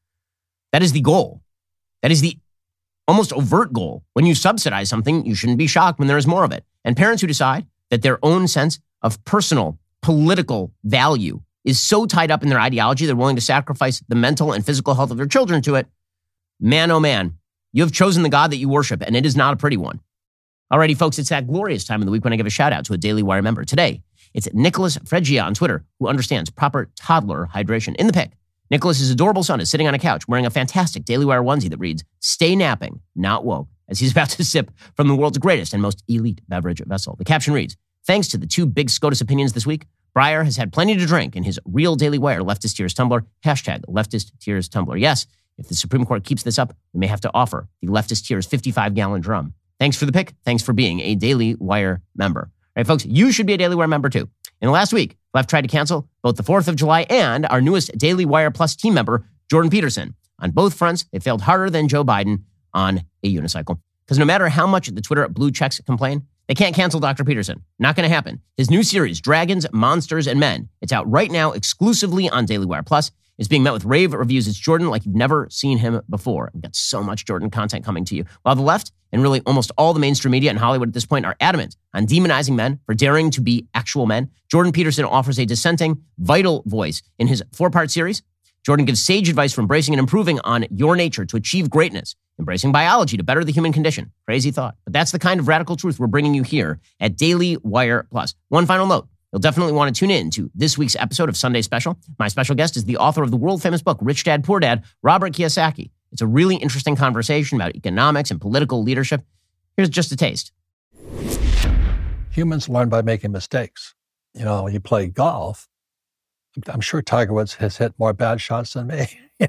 [0.72, 1.42] That is the goal.
[2.02, 2.38] That is the
[3.08, 4.04] almost overt goal.
[4.12, 6.64] When you subsidize something, you shouldn't be shocked when there is more of it.
[6.84, 12.30] And parents who decide that their own sense of personal, political value is so tied
[12.30, 15.26] up in their ideology, they're willing to sacrifice the mental and physical health of their
[15.26, 15.86] children to it.
[16.58, 17.38] Man, oh man,
[17.72, 20.00] you have chosen the God that you worship, and it is not a pretty one.
[20.72, 22.86] Alrighty, folks, it's that glorious time of the week when I give a shout out
[22.86, 23.64] to a Daily Wire member.
[23.64, 24.02] Today,
[24.34, 27.94] it's Nicholas Fregia on Twitter, who understands proper toddler hydration.
[27.96, 28.32] In the pic,
[28.70, 31.78] Nicholas's adorable son is sitting on a couch wearing a fantastic Daily Wire onesie that
[31.78, 35.82] reads, Stay napping, not woke, as he's about to sip from the world's greatest and
[35.82, 37.16] most elite beverage vessel.
[37.16, 37.76] The caption reads,
[38.06, 41.36] Thanks to the two big SCOTUS opinions this week, Breyer has had plenty to drink
[41.36, 44.96] in his real Daily Wire leftist tears tumbler, hashtag leftist tears tumbler.
[44.96, 45.26] Yes,
[45.58, 48.46] if the Supreme Court keeps this up, we may have to offer the leftist tears
[48.46, 49.54] 55 gallon drum.
[49.78, 50.34] Thanks for the pick.
[50.44, 52.50] Thanks for being a Daily Wire member.
[52.76, 54.28] Right, folks, you should be a Daily Wire member too.
[54.60, 57.60] In the last week, Left tried to cancel both the 4th of July and our
[57.60, 60.14] newest Daily Wire Plus team member, Jordan Peterson.
[60.38, 63.78] On both fronts, they failed harder than Joe Biden on a unicycle.
[64.04, 67.24] Because no matter how much the Twitter blue checks complain, They can't cancel Dr.
[67.24, 67.62] Peterson.
[67.78, 68.40] Not going to happen.
[68.56, 72.82] His new series, Dragons, Monsters, and Men, it's out right now exclusively on Daily Wire
[72.82, 73.10] Plus.
[73.38, 74.46] It's being met with rave reviews.
[74.46, 76.50] It's Jordan like you've never seen him before.
[76.52, 78.24] We've got so much Jordan content coming to you.
[78.42, 81.24] While the left and really almost all the mainstream media in Hollywood at this point
[81.24, 85.46] are adamant on demonizing men for daring to be actual men, Jordan Peterson offers a
[85.46, 88.22] dissenting, vital voice in his four part series.
[88.64, 92.70] Jordan gives sage advice for embracing and improving on your nature to achieve greatness, embracing
[92.70, 94.12] biology to better the human condition.
[94.24, 94.76] Crazy thought.
[94.84, 98.34] But that's the kind of radical truth we're bringing you here at Daily Wire Plus.
[98.50, 99.08] One final note.
[99.32, 101.98] You'll definitely want to tune in to this week's episode of Sunday Special.
[102.18, 104.84] My special guest is the author of the world famous book, Rich Dad Poor Dad,
[105.02, 105.90] Robert Kiyosaki.
[106.10, 109.22] It's a really interesting conversation about economics and political leadership.
[109.76, 110.52] Here's just a taste.
[112.30, 113.94] Humans learn by making mistakes.
[114.34, 115.68] You know, you play golf,
[116.68, 119.06] I'm sure Tiger Woods has hit more bad shots than me.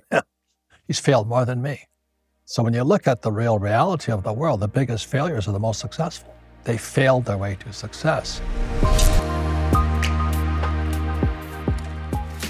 [0.87, 1.81] He's failed more than me.
[2.45, 5.51] So when you look at the real reality of the world, the biggest failures are
[5.51, 6.33] the most successful.
[6.63, 8.41] They failed their way to success.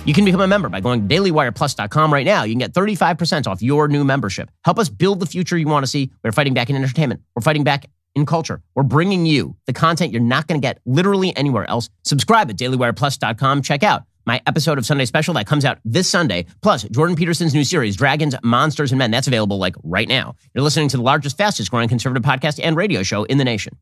[0.05, 2.43] You can become a member by going to dailywireplus.com right now.
[2.43, 4.51] You can get 35% off your new membership.
[4.65, 6.11] Help us build the future you want to see.
[6.23, 7.21] We're fighting back in entertainment.
[7.35, 8.61] We're fighting back in culture.
[8.75, 11.89] We're bringing you the content you're not going to get literally anywhere else.
[12.03, 13.61] Subscribe at dailywireplus.com.
[13.61, 17.53] Check out my episode of Sunday Special that comes out this Sunday, plus Jordan Peterson's
[17.53, 19.11] new series, Dragons, Monsters, and Men.
[19.11, 20.35] That's available like right now.
[20.53, 23.77] You're listening to the largest, fastest growing conservative podcast and radio show in the nation.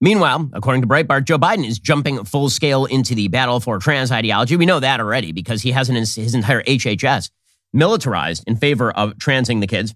[0.00, 4.12] Meanwhile, according to Breitbart, Joe Biden is jumping full scale into the battle for trans
[4.12, 4.54] ideology.
[4.56, 7.30] We know that already because he has his entire HHS
[7.72, 9.94] militarized in favor of transing the kids.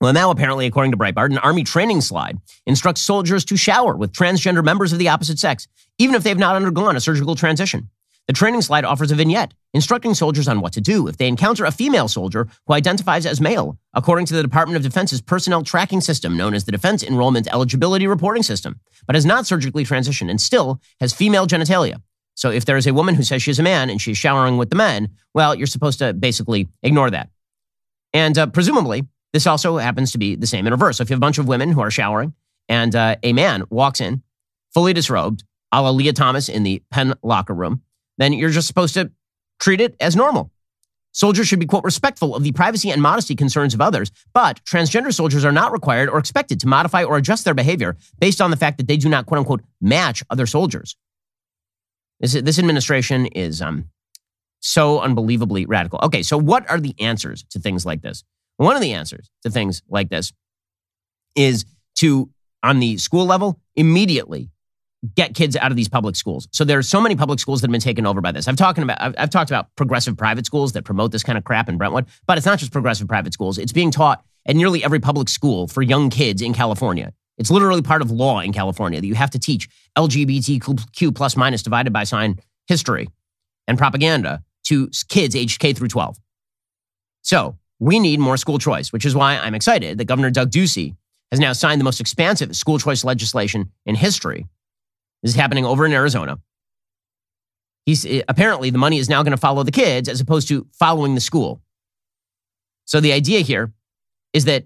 [0.00, 4.12] Well, now apparently, according to Breitbart, an army training slide instructs soldiers to shower with
[4.12, 7.88] transgender members of the opposite sex, even if they've not undergone a surgical transition.
[8.28, 11.64] The training slide offers a vignette instructing soldiers on what to do if they encounter
[11.64, 16.02] a female soldier who identifies as male, according to the Department of Defense's personnel tracking
[16.02, 20.42] system known as the Defense Enrollment Eligibility Reporting System, but has not surgically transitioned and
[20.42, 22.02] still has female genitalia.
[22.34, 24.68] So if there is a woman who says she's a man and she's showering with
[24.68, 27.30] the men, well, you're supposed to basically ignore that.
[28.12, 30.98] And uh, presumably, this also happens to be the same in reverse.
[30.98, 32.34] So if you have a bunch of women who are showering
[32.68, 34.22] and uh, a man walks in
[34.74, 37.82] fully disrobed, a la Lia Thomas in the Penn locker room,
[38.18, 39.10] then you're just supposed to
[39.58, 40.50] treat it as normal.
[41.12, 45.12] Soldiers should be, quote, respectful of the privacy and modesty concerns of others, but transgender
[45.12, 48.56] soldiers are not required or expected to modify or adjust their behavior based on the
[48.56, 50.96] fact that they do not, quote unquote, match other soldiers.
[52.20, 53.88] This, this administration is um,
[54.60, 55.98] so unbelievably radical.
[56.02, 58.22] Okay, so what are the answers to things like this?
[58.56, 60.32] One of the answers to things like this
[61.34, 61.64] is
[61.96, 62.28] to,
[62.62, 64.50] on the school level, immediately
[65.14, 66.48] get kids out of these public schools.
[66.52, 68.48] So there are so many public schools that have been taken over by this.
[68.48, 71.44] I've talking about I've, I've, talked about progressive private schools that promote this kind of
[71.44, 73.58] crap in Brentwood, but it's not just progressive private schools.
[73.58, 77.12] It's being taught at nearly every public school for young kids in California.
[77.36, 81.62] It's literally part of law in California that you have to teach LGBTQ plus minus
[81.62, 83.08] divided by sign history
[83.68, 86.18] and propaganda to kids aged K through 12.
[87.22, 90.96] So we need more school choice, which is why I'm excited that Governor Doug Ducey
[91.30, 94.46] has now signed the most expansive school choice legislation in history
[95.22, 96.38] this is happening over in Arizona.
[97.86, 100.66] He's eh, apparently the money is now going to follow the kids as opposed to
[100.72, 101.60] following the school.
[102.84, 103.72] So the idea here
[104.32, 104.64] is that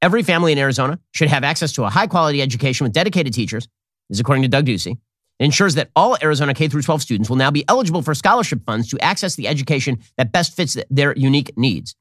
[0.00, 3.68] every family in Arizona should have access to a high quality education with dedicated teachers.
[4.08, 4.98] This is according to Doug Ducey.
[5.38, 8.64] It ensures that all Arizona K through 12 students will now be eligible for scholarship
[8.64, 11.96] funds to access the education that best fits their unique needs.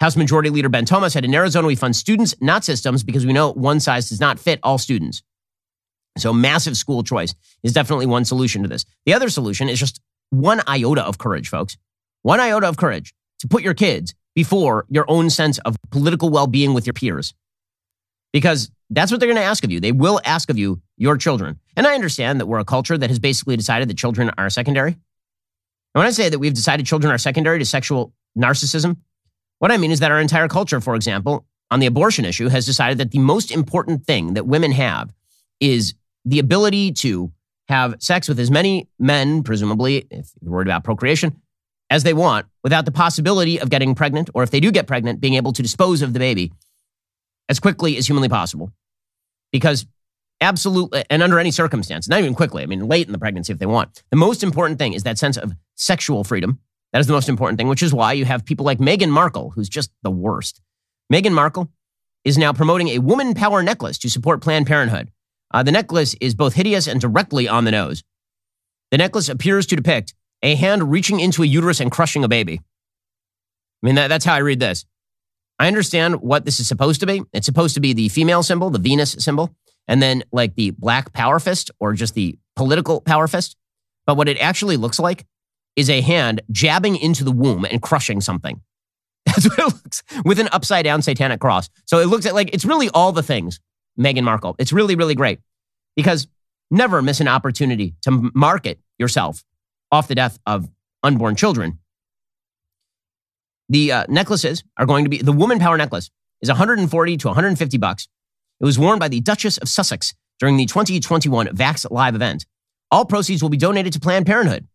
[0.00, 3.32] House Majority Leader Ben Thomas said in Arizona, we fund students, not systems, because we
[3.32, 5.22] know one size does not fit all students.
[6.18, 8.84] So massive school choice is definitely one solution to this.
[9.06, 10.00] The other solution is just
[10.30, 11.76] one iota of courage, folks.
[12.22, 16.74] One iota of courage to put your kids before your own sense of political well-being
[16.74, 17.34] with your peers.
[18.32, 19.80] Because that's what they're going to ask of you.
[19.80, 21.58] They will ask of you your children.
[21.76, 24.92] And I understand that we're a culture that has basically decided that children are secondary.
[24.92, 25.00] And
[26.00, 28.96] when I say that we've decided children are secondary to sexual narcissism,
[29.58, 32.66] what I mean is that our entire culture, for example, on the abortion issue, has
[32.66, 35.12] decided that the most important thing that women have
[35.60, 35.94] is
[36.28, 37.32] the ability to
[37.68, 41.40] have sex with as many men, presumably, if you're worried about procreation,
[41.90, 45.20] as they want without the possibility of getting pregnant, or if they do get pregnant,
[45.20, 46.52] being able to dispose of the baby
[47.48, 48.70] as quickly as humanly possible.
[49.52, 49.86] Because
[50.40, 53.58] absolutely, and under any circumstance, not even quickly, I mean, late in the pregnancy if
[53.58, 54.02] they want.
[54.10, 56.60] The most important thing is that sense of sexual freedom.
[56.92, 59.50] That is the most important thing, which is why you have people like Meghan Markle,
[59.50, 60.60] who's just the worst.
[61.12, 61.70] Meghan Markle
[62.24, 65.10] is now promoting a woman power necklace to support Planned Parenthood.
[65.52, 68.02] Uh, the necklace is both hideous and directly on the nose.
[68.90, 72.60] The necklace appears to depict a hand reaching into a uterus and crushing a baby.
[73.82, 74.84] I mean, that, that's how I read this.
[75.58, 77.22] I understand what this is supposed to be.
[77.32, 79.54] It's supposed to be the female symbol, the Venus symbol,
[79.88, 83.56] and then like the black power fist or just the political power fist.
[84.06, 85.26] But what it actually looks like
[85.76, 88.60] is a hand jabbing into the womb and crushing something.
[89.26, 91.68] That's what it looks with an upside down satanic cross.
[91.86, 93.60] So it looks at like it's really all the things,
[93.98, 94.54] Meghan Markle.
[94.58, 95.40] It's really, really great
[95.96, 96.28] because
[96.70, 99.44] never miss an opportunity to market yourself
[99.90, 100.68] off the death of
[101.02, 101.78] unborn children.
[103.68, 107.78] The uh, necklaces are going to be the woman power necklace is 140 to 150
[107.78, 108.08] bucks.
[108.60, 112.46] It was worn by the Duchess of Sussex during the 2021 Vax Live event.
[112.90, 114.66] All proceeds will be donated to Planned Parenthood.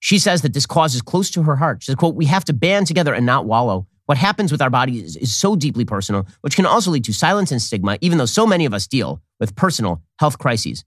[0.00, 1.82] She says that this cause is close to her heart.
[1.82, 3.86] She says, quote, we have to band together and not wallow.
[4.10, 7.12] What happens with our bodies is, is so deeply personal, which can also lead to
[7.12, 10.84] silence and stigma, even though so many of us deal with personal health crises.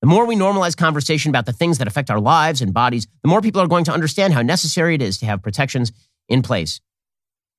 [0.00, 3.28] The more we normalize conversation about the things that affect our lives and bodies, the
[3.28, 5.92] more people are going to understand how necessary it is to have protections
[6.26, 6.80] in place.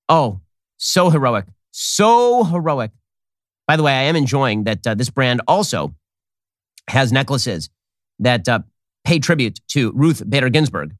[0.09, 0.41] Oh,
[0.77, 1.45] so heroic.
[1.69, 2.89] So heroic.
[3.67, 5.93] By the way, I am enjoying that uh, this brand also
[6.87, 7.69] has necklaces
[8.17, 8.61] that uh,
[9.05, 10.95] pay tribute to Ruth Bader Ginsburg,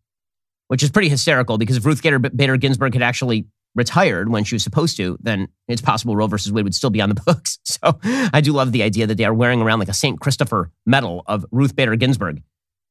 [0.68, 4.64] which is pretty hysterical because if Ruth Bader Ginsburg had actually retired when she was
[4.64, 7.60] supposed to, then it's possible Roe versus Wade would still be on the books.
[7.64, 10.20] So I do love the idea that they are wearing around like a St.
[10.20, 12.44] Christopher medal of Ruth Bader Ginsburg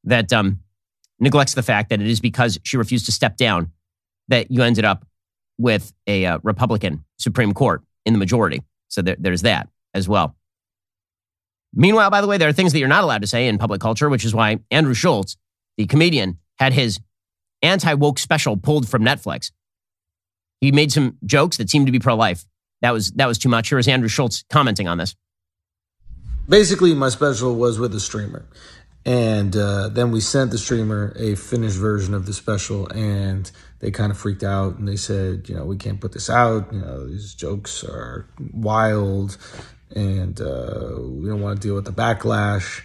[0.03, 0.59] that um,
[1.19, 3.71] neglects the fact that it is because she refused to step down
[4.27, 5.05] that you ended up
[5.57, 8.61] with a uh, Republican Supreme Court in the majority.
[8.89, 10.35] So there, there's that as well.
[11.73, 13.81] Meanwhile, by the way, there are things that you're not allowed to say in public
[13.81, 15.37] culture, which is why Andrew Schulz,
[15.77, 16.99] the comedian, had his
[17.61, 19.51] anti woke special pulled from Netflix
[20.63, 22.45] he made some jokes that seemed to be pro life.
[22.81, 23.67] That was that was too much.
[23.67, 25.13] Here is Andrew Schulz commenting on this.
[26.47, 28.45] Basically, my special was with a streamer,
[29.05, 33.91] and uh, then we sent the streamer a finished version of the special, and they
[33.91, 36.71] kind of freaked out and they said, you know, we can't put this out.
[36.71, 39.37] You know, these jokes are wild,
[39.93, 42.83] and uh, we don't want to deal with the backlash.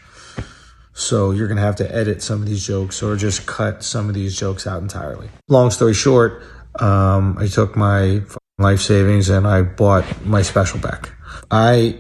[0.95, 4.09] So you're going to have to edit some of these jokes or just cut some
[4.09, 5.29] of these jokes out entirely.
[5.47, 6.43] Long story short,
[6.79, 8.23] um, I took my
[8.59, 11.11] life savings and I bought my special back.
[11.51, 11.99] I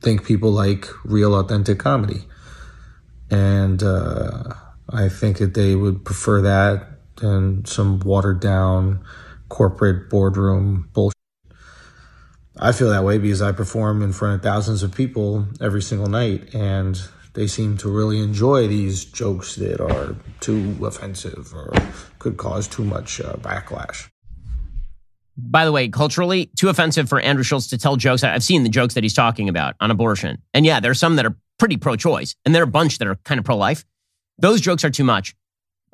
[0.00, 2.24] think people like real, authentic comedy.
[3.30, 4.54] And uh,
[4.88, 9.04] I think that they would prefer that than some watered down
[9.48, 11.14] corporate boardroom bullshit.
[12.60, 16.08] I feel that way because I perform in front of thousands of people every single
[16.08, 16.54] night.
[16.54, 17.00] And
[17.38, 21.72] they seem to really enjoy these jokes that are too offensive or
[22.18, 24.08] could cause too much uh, backlash.
[25.36, 28.24] By the way, culturally, too offensive for Andrew Schulz to tell jokes.
[28.24, 30.42] I've seen the jokes that he's talking about on abortion.
[30.52, 33.06] And yeah, there's some that are pretty pro choice, and there are a bunch that
[33.06, 33.84] are kind of pro life.
[34.38, 35.36] Those jokes are too much.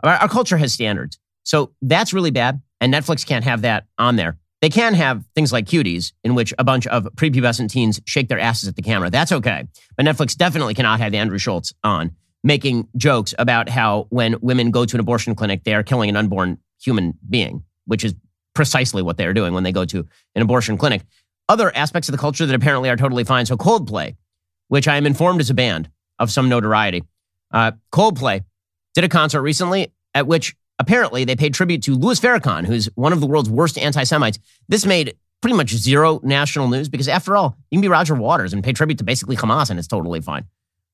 [0.03, 1.19] Our, our culture has standards.
[1.43, 2.63] So that's really bad.
[2.81, 4.39] And Netflix can't have that on there.
[4.65, 8.39] They can have things like cuties, in which a bunch of prepubescent teens shake their
[8.39, 9.11] asses at the camera.
[9.11, 9.65] That's okay.
[9.95, 12.13] But Netflix definitely cannot have Andrew Schulz on
[12.43, 16.17] making jokes about how when women go to an abortion clinic, they are killing an
[16.17, 18.15] unborn human being, which is
[18.55, 21.03] precisely what they are doing when they go to an abortion clinic.
[21.47, 23.45] Other aspects of the culture that apparently are totally fine.
[23.45, 24.17] So Coldplay,
[24.69, 27.05] which I am informed is a band of some notoriety.
[27.51, 28.43] Uh, Coldplay
[28.95, 33.13] did a concert recently at which apparently they paid tribute to Louis Farrakhan, who's one
[33.13, 34.39] of the world's worst anti Semites.
[34.69, 38.53] This made pretty much zero national news because, after all, you can be Roger Waters
[38.53, 40.47] and pay tribute to basically Hamas, and it's totally fine.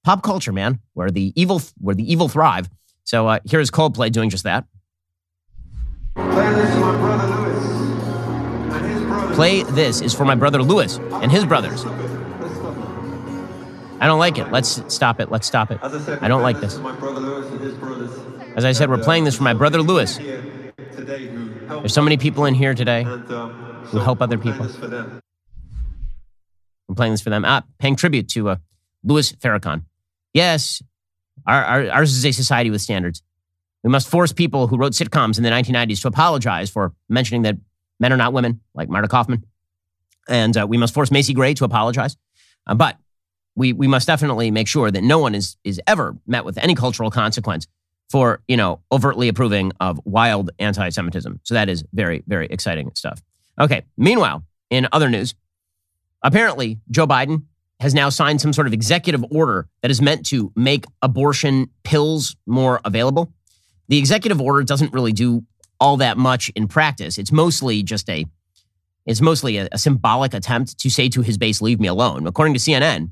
[0.05, 2.69] Pop culture, man, where the evil where the evil thrive.
[3.05, 4.67] So uh, here's Coldplay doing just that.
[6.15, 7.79] Play this to my brother Louis
[8.73, 9.35] and his brothers.
[9.37, 11.85] Play this is for my brother Louis and his brothers.
[14.01, 14.51] I don't like it.
[14.51, 15.31] Let's stop it.
[15.31, 15.79] Let's stop it.
[15.83, 16.79] I don't like this.
[18.55, 18.59] My brother Louis and his brothers.
[18.59, 20.17] As I said, we're playing this for my brother Lewis.
[21.81, 24.67] There's so many people in here today who help other people.
[26.89, 27.45] I'm playing this for them.
[27.45, 28.57] Ah, paying tribute to uh,
[29.05, 29.85] Louis Farrakhan.
[30.35, 30.83] Yes,
[31.47, 33.23] our, our, ours is a society with standards.
[33.83, 37.57] We must force people who wrote sitcoms in the 1990s to apologize for mentioning that
[37.99, 39.45] men are not women, like Marta Kauffman.
[40.29, 42.17] And uh, we must force Macy Gray to apologize.
[42.67, 42.99] Uh, but
[43.57, 46.75] we, we must definitely make sure that no one is, is ever met with any
[46.75, 47.67] cultural consequence
[48.11, 51.41] for, you know, overtly approving of wild anti-Semitism.
[51.45, 53.23] So that is very, very exciting stuff.
[53.59, 53.83] Okay.
[53.97, 55.35] Meanwhile, in other news,
[56.23, 57.45] apparently Joe Biden
[57.79, 62.37] has now signed some sort of executive order that is meant to make abortion pills
[62.47, 63.33] more available.
[63.89, 65.45] The executive order doesn't really do
[65.79, 67.17] all that much in practice.
[67.17, 68.27] It's mostly just a
[69.07, 72.27] it's mostly a, a symbolic attempt to say to his base, leave me alone.
[72.27, 73.11] According to CNN,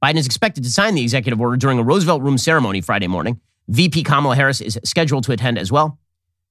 [0.00, 3.40] Biden is expected to sign the executive order during a Roosevelt Room ceremony Friday morning
[3.68, 5.98] VP Kamala Harris is scheduled to attend as well.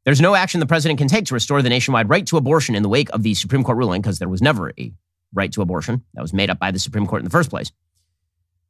[0.04, 2.84] There's no action the president can take to restore the nationwide right to abortion in
[2.84, 4.94] the wake of the Supreme Court ruling, because there was never a
[5.34, 7.72] right to abortion that was made up by the Supreme Court in the first place.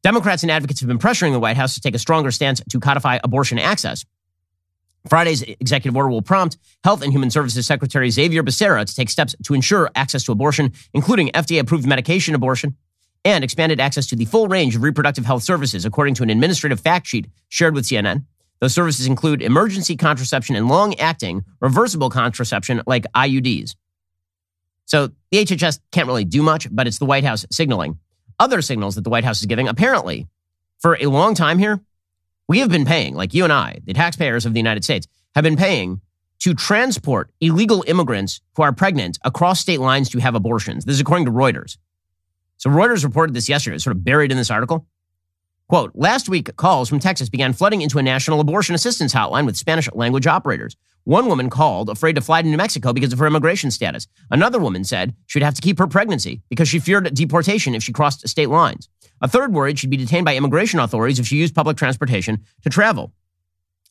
[0.04, 2.80] Democrats and advocates have been pressuring the White House to take a stronger stance to
[2.80, 4.06] codify abortion access.
[5.10, 9.36] Friday's executive order will prompt Health and Human Services Secretary Xavier Becerra to take steps
[9.43, 12.76] to ensure access to abortion, including FDA approved medication abortion
[13.24, 16.80] and expanded access to the full range of reproductive health services, according to an administrative
[16.80, 18.24] fact sheet shared with CNN.
[18.60, 23.76] Those services include emergency contraception and long acting reversible contraception like IUDs.
[24.86, 27.99] So the HHS can't really do much, but it's the White House signaling.
[28.39, 30.28] Other signals that the White House is giving, apparently,
[30.80, 31.82] for a long time here,
[32.47, 35.43] we have been paying, like you and I, the taxpayers of the United States, have
[35.43, 36.01] been paying
[36.39, 40.86] to transport illegal immigrants who are pregnant across state lines to have abortions.
[40.86, 41.78] This is according to Reuters.
[42.58, 44.86] So Reuters reported this yesterday, sort of buried in this article.
[45.68, 49.57] Quote, last week, calls from Texas began flooding into a national abortion assistance hotline with
[49.57, 50.76] Spanish language operators.
[51.05, 54.05] One woman called, afraid to fly to New Mexico because of her immigration status.
[54.30, 57.82] Another woman said she would have to keep her pregnancy because she feared deportation if
[57.82, 58.89] she crossed state lines.
[59.22, 62.70] A third worried she'd be detained by immigration authorities if she used public transportation to
[62.70, 63.11] travel.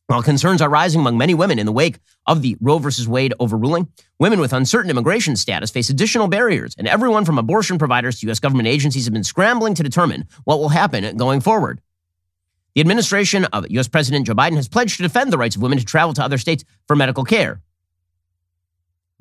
[0.07, 2.90] While concerns are rising among many women in the wake of the Roe v.
[3.07, 3.88] Wade overruling,
[4.18, 8.38] women with uncertain immigration status face additional barriers, and everyone from abortion providers to U.S.
[8.38, 11.80] government agencies have been scrambling to determine what will happen going forward.
[12.74, 13.88] The administration of U.S.
[13.88, 16.38] President Joe Biden has pledged to defend the rights of women to travel to other
[16.38, 17.62] states for medical care.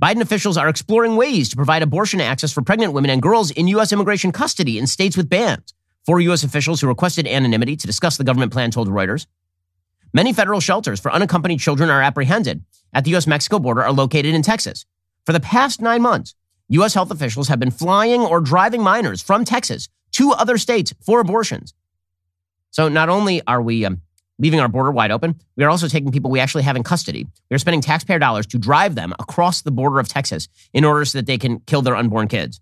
[0.02, 3.70] Biden officials are exploring ways to provide abortion access for pregnant women and girls in
[3.70, 3.94] U.S.
[3.94, 5.74] immigration custody in states with bans.
[6.06, 6.44] Four U.S.
[6.44, 9.28] officials who requested anonymity to discuss the government plan told Reuters.
[10.16, 13.26] Many federal shelters for unaccompanied children are apprehended at the U.S.
[13.26, 14.86] Mexico border are located in Texas.
[15.26, 16.36] For the past nine months,
[16.70, 16.94] U.S.
[16.94, 21.74] health officials have been flying or driving minors from Texas to other states for abortions.
[22.70, 24.02] So not only are we um,
[24.38, 27.26] leaving our border wide open, we are also taking people we actually have in custody.
[27.50, 31.06] We are spending taxpayer dollars to drive them across the border of Texas in order
[31.06, 32.62] so that they can kill their unborn kids.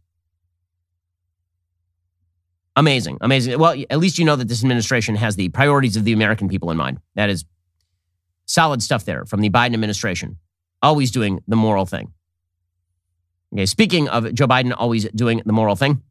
[2.75, 3.59] Amazing, amazing.
[3.59, 6.71] Well, at least you know that this administration has the priorities of the American people
[6.71, 6.99] in mind.
[7.15, 7.43] That is
[8.45, 10.37] solid stuff there from the Biden administration.
[10.81, 12.13] Always doing the moral thing.
[13.53, 16.01] Okay, speaking of Joe Biden always doing the moral thing,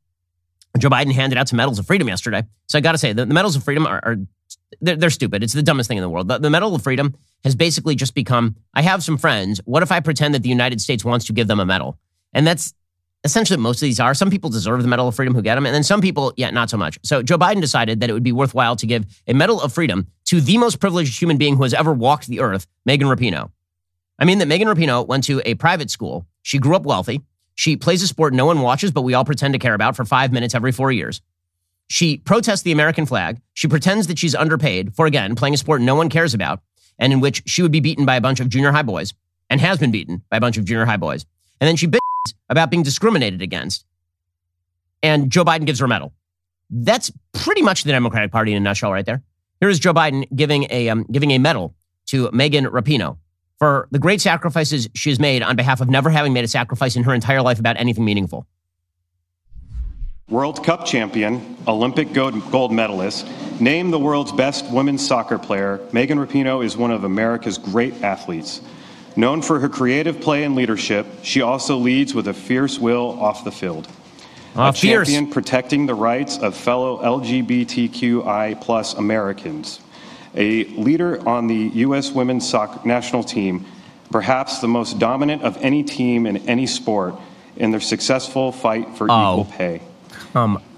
[0.79, 2.43] Joe Biden handed out some medals of freedom yesterday.
[2.69, 4.17] So I got to say, the, the, medals of freedom are, are
[4.81, 5.43] they're, they're, stupid.
[5.43, 6.29] It's the dumbest thing in the world.
[6.29, 9.61] The, the medal of freedom has basically just become I have some friends.
[9.65, 11.99] What if I pretend that the United States wants to give them a medal?
[12.33, 12.75] And that's
[13.25, 14.15] essentially most of these are.
[14.15, 16.51] Some people deserve the Medal of Freedom who get them, and then some people, yeah,
[16.51, 16.99] not so much.
[17.03, 20.07] So Joe Biden decided that it would be worthwhile to give a Medal of Freedom
[20.27, 23.51] to the most privileged human being who has ever walked the earth, Megan Rapinoe.
[24.19, 26.27] I mean that Megan Rapinoe went to a private school.
[26.43, 27.23] She grew up wealthy.
[27.55, 30.05] She plays a sport no one watches, but we all pretend to care about for
[30.05, 31.21] five minutes every four years.
[31.89, 33.41] She protests the American flag.
[33.53, 36.63] She pretends that she's underpaid for, again, playing a sport no one cares about,
[36.99, 39.13] and in which she would be beaten by a bunch of junior high boys
[39.51, 41.27] and has been beaten by a bunch of junior high boys.
[41.61, 41.87] And then she
[42.51, 43.87] about being discriminated against.
[45.03, 46.13] And Joe Biden gives her a medal.
[46.69, 49.23] That's pretty much the Democratic Party in a nutshell, right there.
[49.61, 51.75] Here is Joe Biden giving a um, giving a medal
[52.07, 53.17] to Megan Rapinoe
[53.59, 56.97] for the great sacrifices she has made on behalf of never having made a sacrifice
[56.97, 58.47] in her entire life about anything meaningful.
[60.29, 63.27] World Cup champion, Olympic gold medalist,
[63.61, 68.61] named the world's best women's soccer player, Megan Rapinoe is one of America's great athletes.
[69.17, 73.45] Known for her creative play and leadership, she also leads with a fierce will off
[73.45, 73.89] the field.
[74.57, 75.09] Uh, a fierce.
[75.09, 79.81] champion protecting the rights of fellow LGBTQI plus Americans.
[80.35, 82.13] A leader on the U.S.
[82.13, 83.67] women's soccer national team,
[84.11, 87.15] perhaps the most dominant of any team in any sport
[87.57, 89.41] in their successful fight for oh.
[89.41, 89.83] equal pay.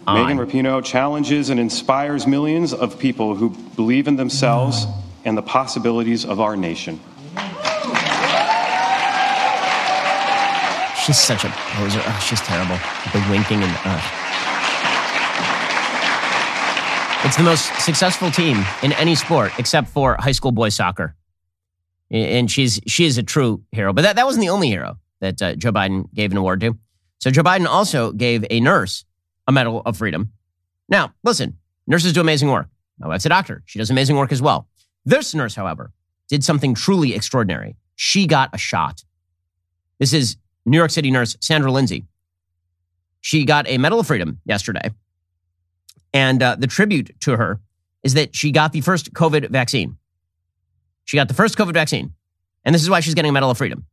[0.07, 4.87] Megan Rapinoe challenges and inspires millions of people who believe in themselves
[5.25, 6.99] and the possibilities of our nation.
[11.05, 12.01] She's such a poser.
[12.05, 12.77] Oh, she's terrible.
[13.13, 14.01] The winking and uh.
[17.25, 21.15] It's the most successful team in any sport except for high school boys soccer.
[22.11, 23.93] And she's she is a true hero.
[23.93, 26.77] But that, that wasn't the only hero that uh, Joe Biden gave an award to.
[27.19, 29.05] So Joe Biden also gave a nurse
[29.49, 30.33] a Medal of Freedom.
[30.89, 32.69] Now, listen, nurses do amazing work.
[32.99, 33.63] My wife's a doctor.
[33.67, 34.69] She does amazing work as well.
[35.05, 35.91] This nurse, however,
[36.29, 37.77] did something truly extraordinary.
[37.97, 39.05] She got a shot.
[39.99, 42.07] This is New York City nurse Sandra Lindsay.
[43.21, 44.91] She got a Medal of Freedom yesterday.
[46.13, 47.61] And uh, the tribute to her
[48.03, 49.97] is that she got the first COVID vaccine.
[51.05, 52.13] She got the first COVID vaccine.
[52.65, 53.87] And this is why she's getting a Medal of Freedom.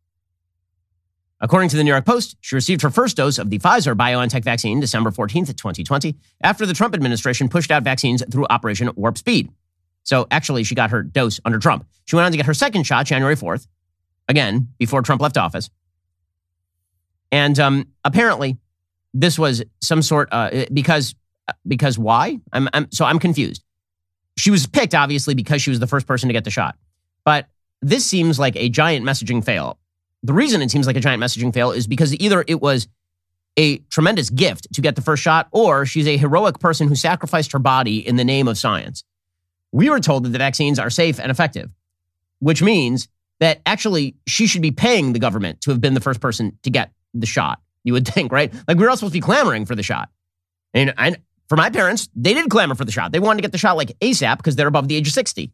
[1.42, 4.44] According to the New York Post, she received her first dose of the Pfizer BioNTech
[4.44, 9.50] vaccine December 14th, 2020, after the Trump administration pushed out vaccines through Operation Warp Speed.
[10.04, 11.88] So actually, she got her dose under Trump.
[12.06, 13.68] She went on to get her second shot January 4th,
[14.28, 15.70] again, before Trump left office.
[17.32, 18.58] And um, apparently,
[19.14, 21.16] this was some sort uh, because
[21.68, 22.40] because why?
[22.54, 23.64] I'm, I'm so I'm confused.
[24.38, 26.78] She was picked obviously because she was the first person to get the shot,
[27.26, 27.48] but
[27.82, 29.80] this seems like a giant messaging fail.
[30.24, 32.88] The reason it seems like a giant messaging fail is because either it was
[33.58, 37.52] a tremendous gift to get the first shot, or she's a heroic person who sacrificed
[37.52, 39.04] her body in the name of science.
[39.72, 41.70] We were told that the vaccines are safe and effective,
[42.40, 43.08] which means
[43.40, 46.70] that actually she should be paying the government to have been the first person to
[46.70, 47.60] get the shot.
[47.84, 48.54] You would think, right?
[48.68, 50.10] Like we are all supposed to be clamoring for the shot.
[50.74, 53.12] And, and for my parents, they did clamor for the shot.
[53.12, 55.52] They wanted to get the shot like ASAP because they're above the age of 60.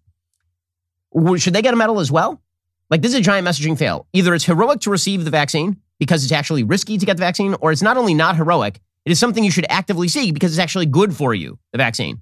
[1.37, 2.41] Should they get a medal as well?
[2.89, 4.07] Like this is a giant messaging fail.
[4.13, 7.55] Either it's heroic to receive the vaccine because it's actually risky to get the vaccine,
[7.61, 10.59] or it's not only not heroic, it is something you should actively seek because it's
[10.59, 12.21] actually good for you, the vaccine.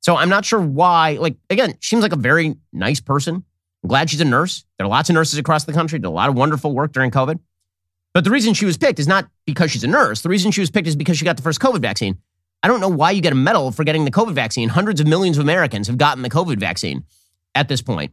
[0.00, 1.12] So I'm not sure why.
[1.20, 3.44] Like, again, seems like a very nice person.
[3.82, 4.64] I'm glad she's a nurse.
[4.76, 7.10] There are lots of nurses across the country, did a lot of wonderful work during
[7.10, 7.38] COVID.
[8.12, 10.22] But the reason she was picked is not because she's a nurse.
[10.22, 12.18] The reason she was picked is because she got the first COVID vaccine.
[12.62, 14.68] I don't know why you get a medal for getting the COVID vaccine.
[14.68, 17.04] Hundreds of millions of Americans have gotten the COVID vaccine
[17.54, 18.12] at this point.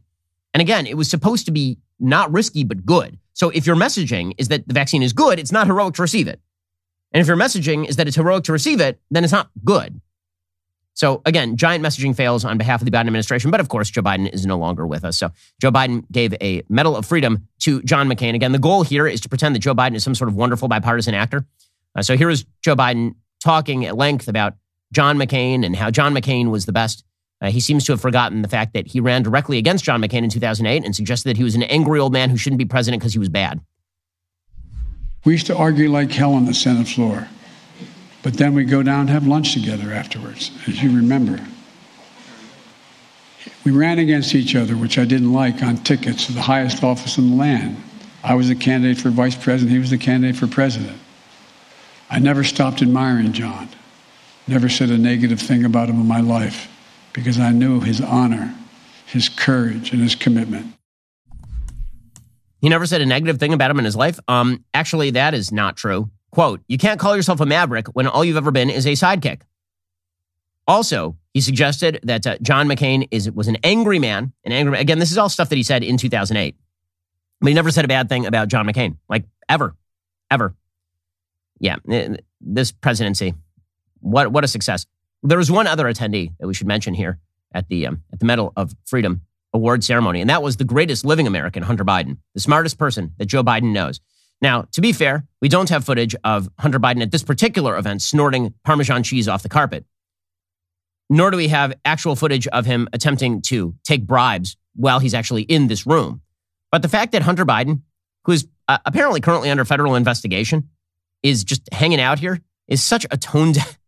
[0.54, 3.18] And again, it was supposed to be not risky, but good.
[3.34, 6.28] So if your messaging is that the vaccine is good, it's not heroic to receive
[6.28, 6.40] it.
[7.12, 10.00] And if your messaging is that it's heroic to receive it, then it's not good.
[10.98, 13.52] So again, giant messaging fails on behalf of the Biden administration.
[13.52, 15.16] But of course, Joe Biden is no longer with us.
[15.16, 15.30] So
[15.60, 18.34] Joe Biden gave a Medal of Freedom to John McCain.
[18.34, 20.66] Again, the goal here is to pretend that Joe Biden is some sort of wonderful
[20.66, 21.46] bipartisan actor.
[21.94, 24.54] Uh, so here is Joe Biden talking at length about
[24.92, 27.04] John McCain and how John McCain was the best.
[27.40, 30.24] Uh, he seems to have forgotten the fact that he ran directly against John McCain
[30.24, 33.00] in 2008 and suggested that he was an angry old man who shouldn't be president
[33.00, 33.60] because he was bad.
[35.24, 37.28] We used to argue like hell on the Senate floor.
[38.28, 41.42] But then we go down and have lunch together afterwards, as you remember.
[43.64, 47.16] We ran against each other, which I didn't like, on tickets to the highest office
[47.16, 47.82] in the land.
[48.22, 50.98] I was the candidate for vice president, he was the candidate for president.
[52.10, 53.70] I never stopped admiring John,
[54.46, 56.70] never said a negative thing about him in my life,
[57.14, 58.54] because I knew his honor,
[59.06, 60.74] his courage, and his commitment.
[62.60, 64.20] He never said a negative thing about him in his life.
[64.28, 66.10] Um, actually, that is not true.
[66.38, 69.40] Quote, you can't call yourself a maverick when all you've ever been is a sidekick.
[70.68, 74.80] Also, he suggested that uh, John McCain is, was an angry man, an angry man.
[74.80, 76.54] Again, this is all stuff that he said in 2008.
[77.40, 79.74] But he never said a bad thing about John McCain, like ever,
[80.30, 80.54] ever.
[81.58, 83.34] Yeah, eh, this presidency,
[83.98, 84.86] what, what a success.
[85.24, 87.18] There was one other attendee that we should mention here
[87.52, 89.22] at the, um, at the Medal of Freedom
[89.52, 93.26] award ceremony, and that was the greatest living American, Hunter Biden, the smartest person that
[93.26, 94.00] Joe Biden knows.
[94.40, 98.02] Now, to be fair, we don't have footage of Hunter Biden at this particular event
[98.02, 99.84] snorting Parmesan cheese off the carpet.
[101.10, 105.42] Nor do we have actual footage of him attempting to take bribes while he's actually
[105.42, 106.20] in this room.
[106.70, 107.82] But the fact that Hunter Biden,
[108.24, 110.68] who is uh, apparently currently under federal investigation,
[111.22, 113.78] is just hanging out here is such a tone deaf,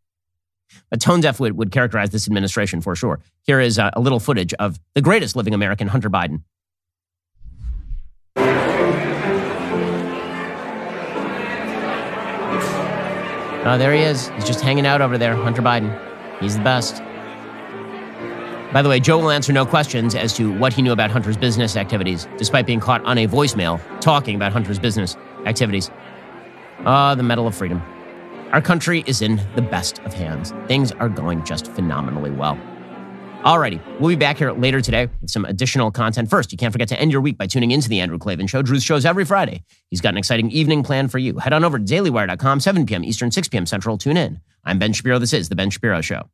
[0.90, 3.20] a tone deaf would, would characterize this administration for sure.
[3.42, 6.42] Here is uh, a little footage of the greatest living American, Hunter Biden.
[13.70, 14.30] Oh, there he is.
[14.30, 15.96] He's just hanging out over there, Hunter Biden.
[16.40, 16.96] He's the best.
[18.72, 21.36] By the way, Joe will answer no questions as to what he knew about Hunter's
[21.36, 25.16] business activities, despite being caught on a voicemail talking about Hunter's business
[25.46, 25.88] activities.
[26.80, 27.80] Ah, oh, the Medal of Freedom.
[28.50, 30.52] Our country is in the best of hands.
[30.66, 32.58] Things are going just phenomenally well.
[33.44, 36.28] Alrighty, we'll be back here later today with some additional content.
[36.28, 38.60] First, you can't forget to end your week by tuning into the Andrew Klavan Show.
[38.60, 39.62] Drew's shows every Friday.
[39.88, 41.38] He's got an exciting evening planned for you.
[41.38, 43.02] Head on over to dailywire.com, 7 p.m.
[43.02, 43.64] Eastern, 6 p.m.
[43.64, 43.96] Central.
[43.96, 44.42] Tune in.
[44.64, 45.18] I'm Ben Shapiro.
[45.18, 46.28] This is The Ben Shapiro Show.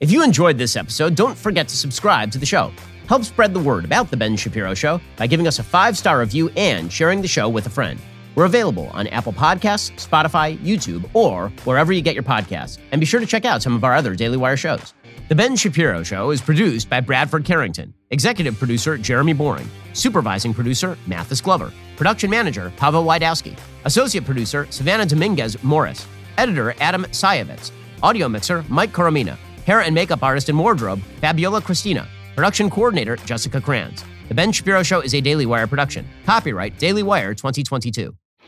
[0.00, 2.72] If you enjoyed this episode, don't forget to subscribe to the show.
[3.06, 6.20] Help spread the word about The Ben Shapiro Show by giving us a five star
[6.20, 8.00] review and sharing the show with a friend.
[8.34, 12.78] We're available on Apple Podcasts, Spotify, YouTube, or wherever you get your podcasts.
[12.90, 14.94] And be sure to check out some of our other Daily Wire shows.
[15.28, 20.96] The Ben Shapiro Show is produced by Bradford Carrington, executive producer Jeremy Boring, supervising producer
[21.06, 26.06] Mathis Glover, production manager Pavel Wydowski, associate producer Savannah Dominguez Morris,
[26.38, 27.70] editor Adam Sayevitz,
[28.02, 33.60] audio mixer Mike Coromina, hair and makeup artist and wardrobe Fabiola Cristina, production coordinator Jessica
[33.60, 34.04] Kranz.
[34.28, 36.06] The Ben Shapiro Show is a Daily Wire production.
[36.24, 38.14] Copyright Daily Wire 2022.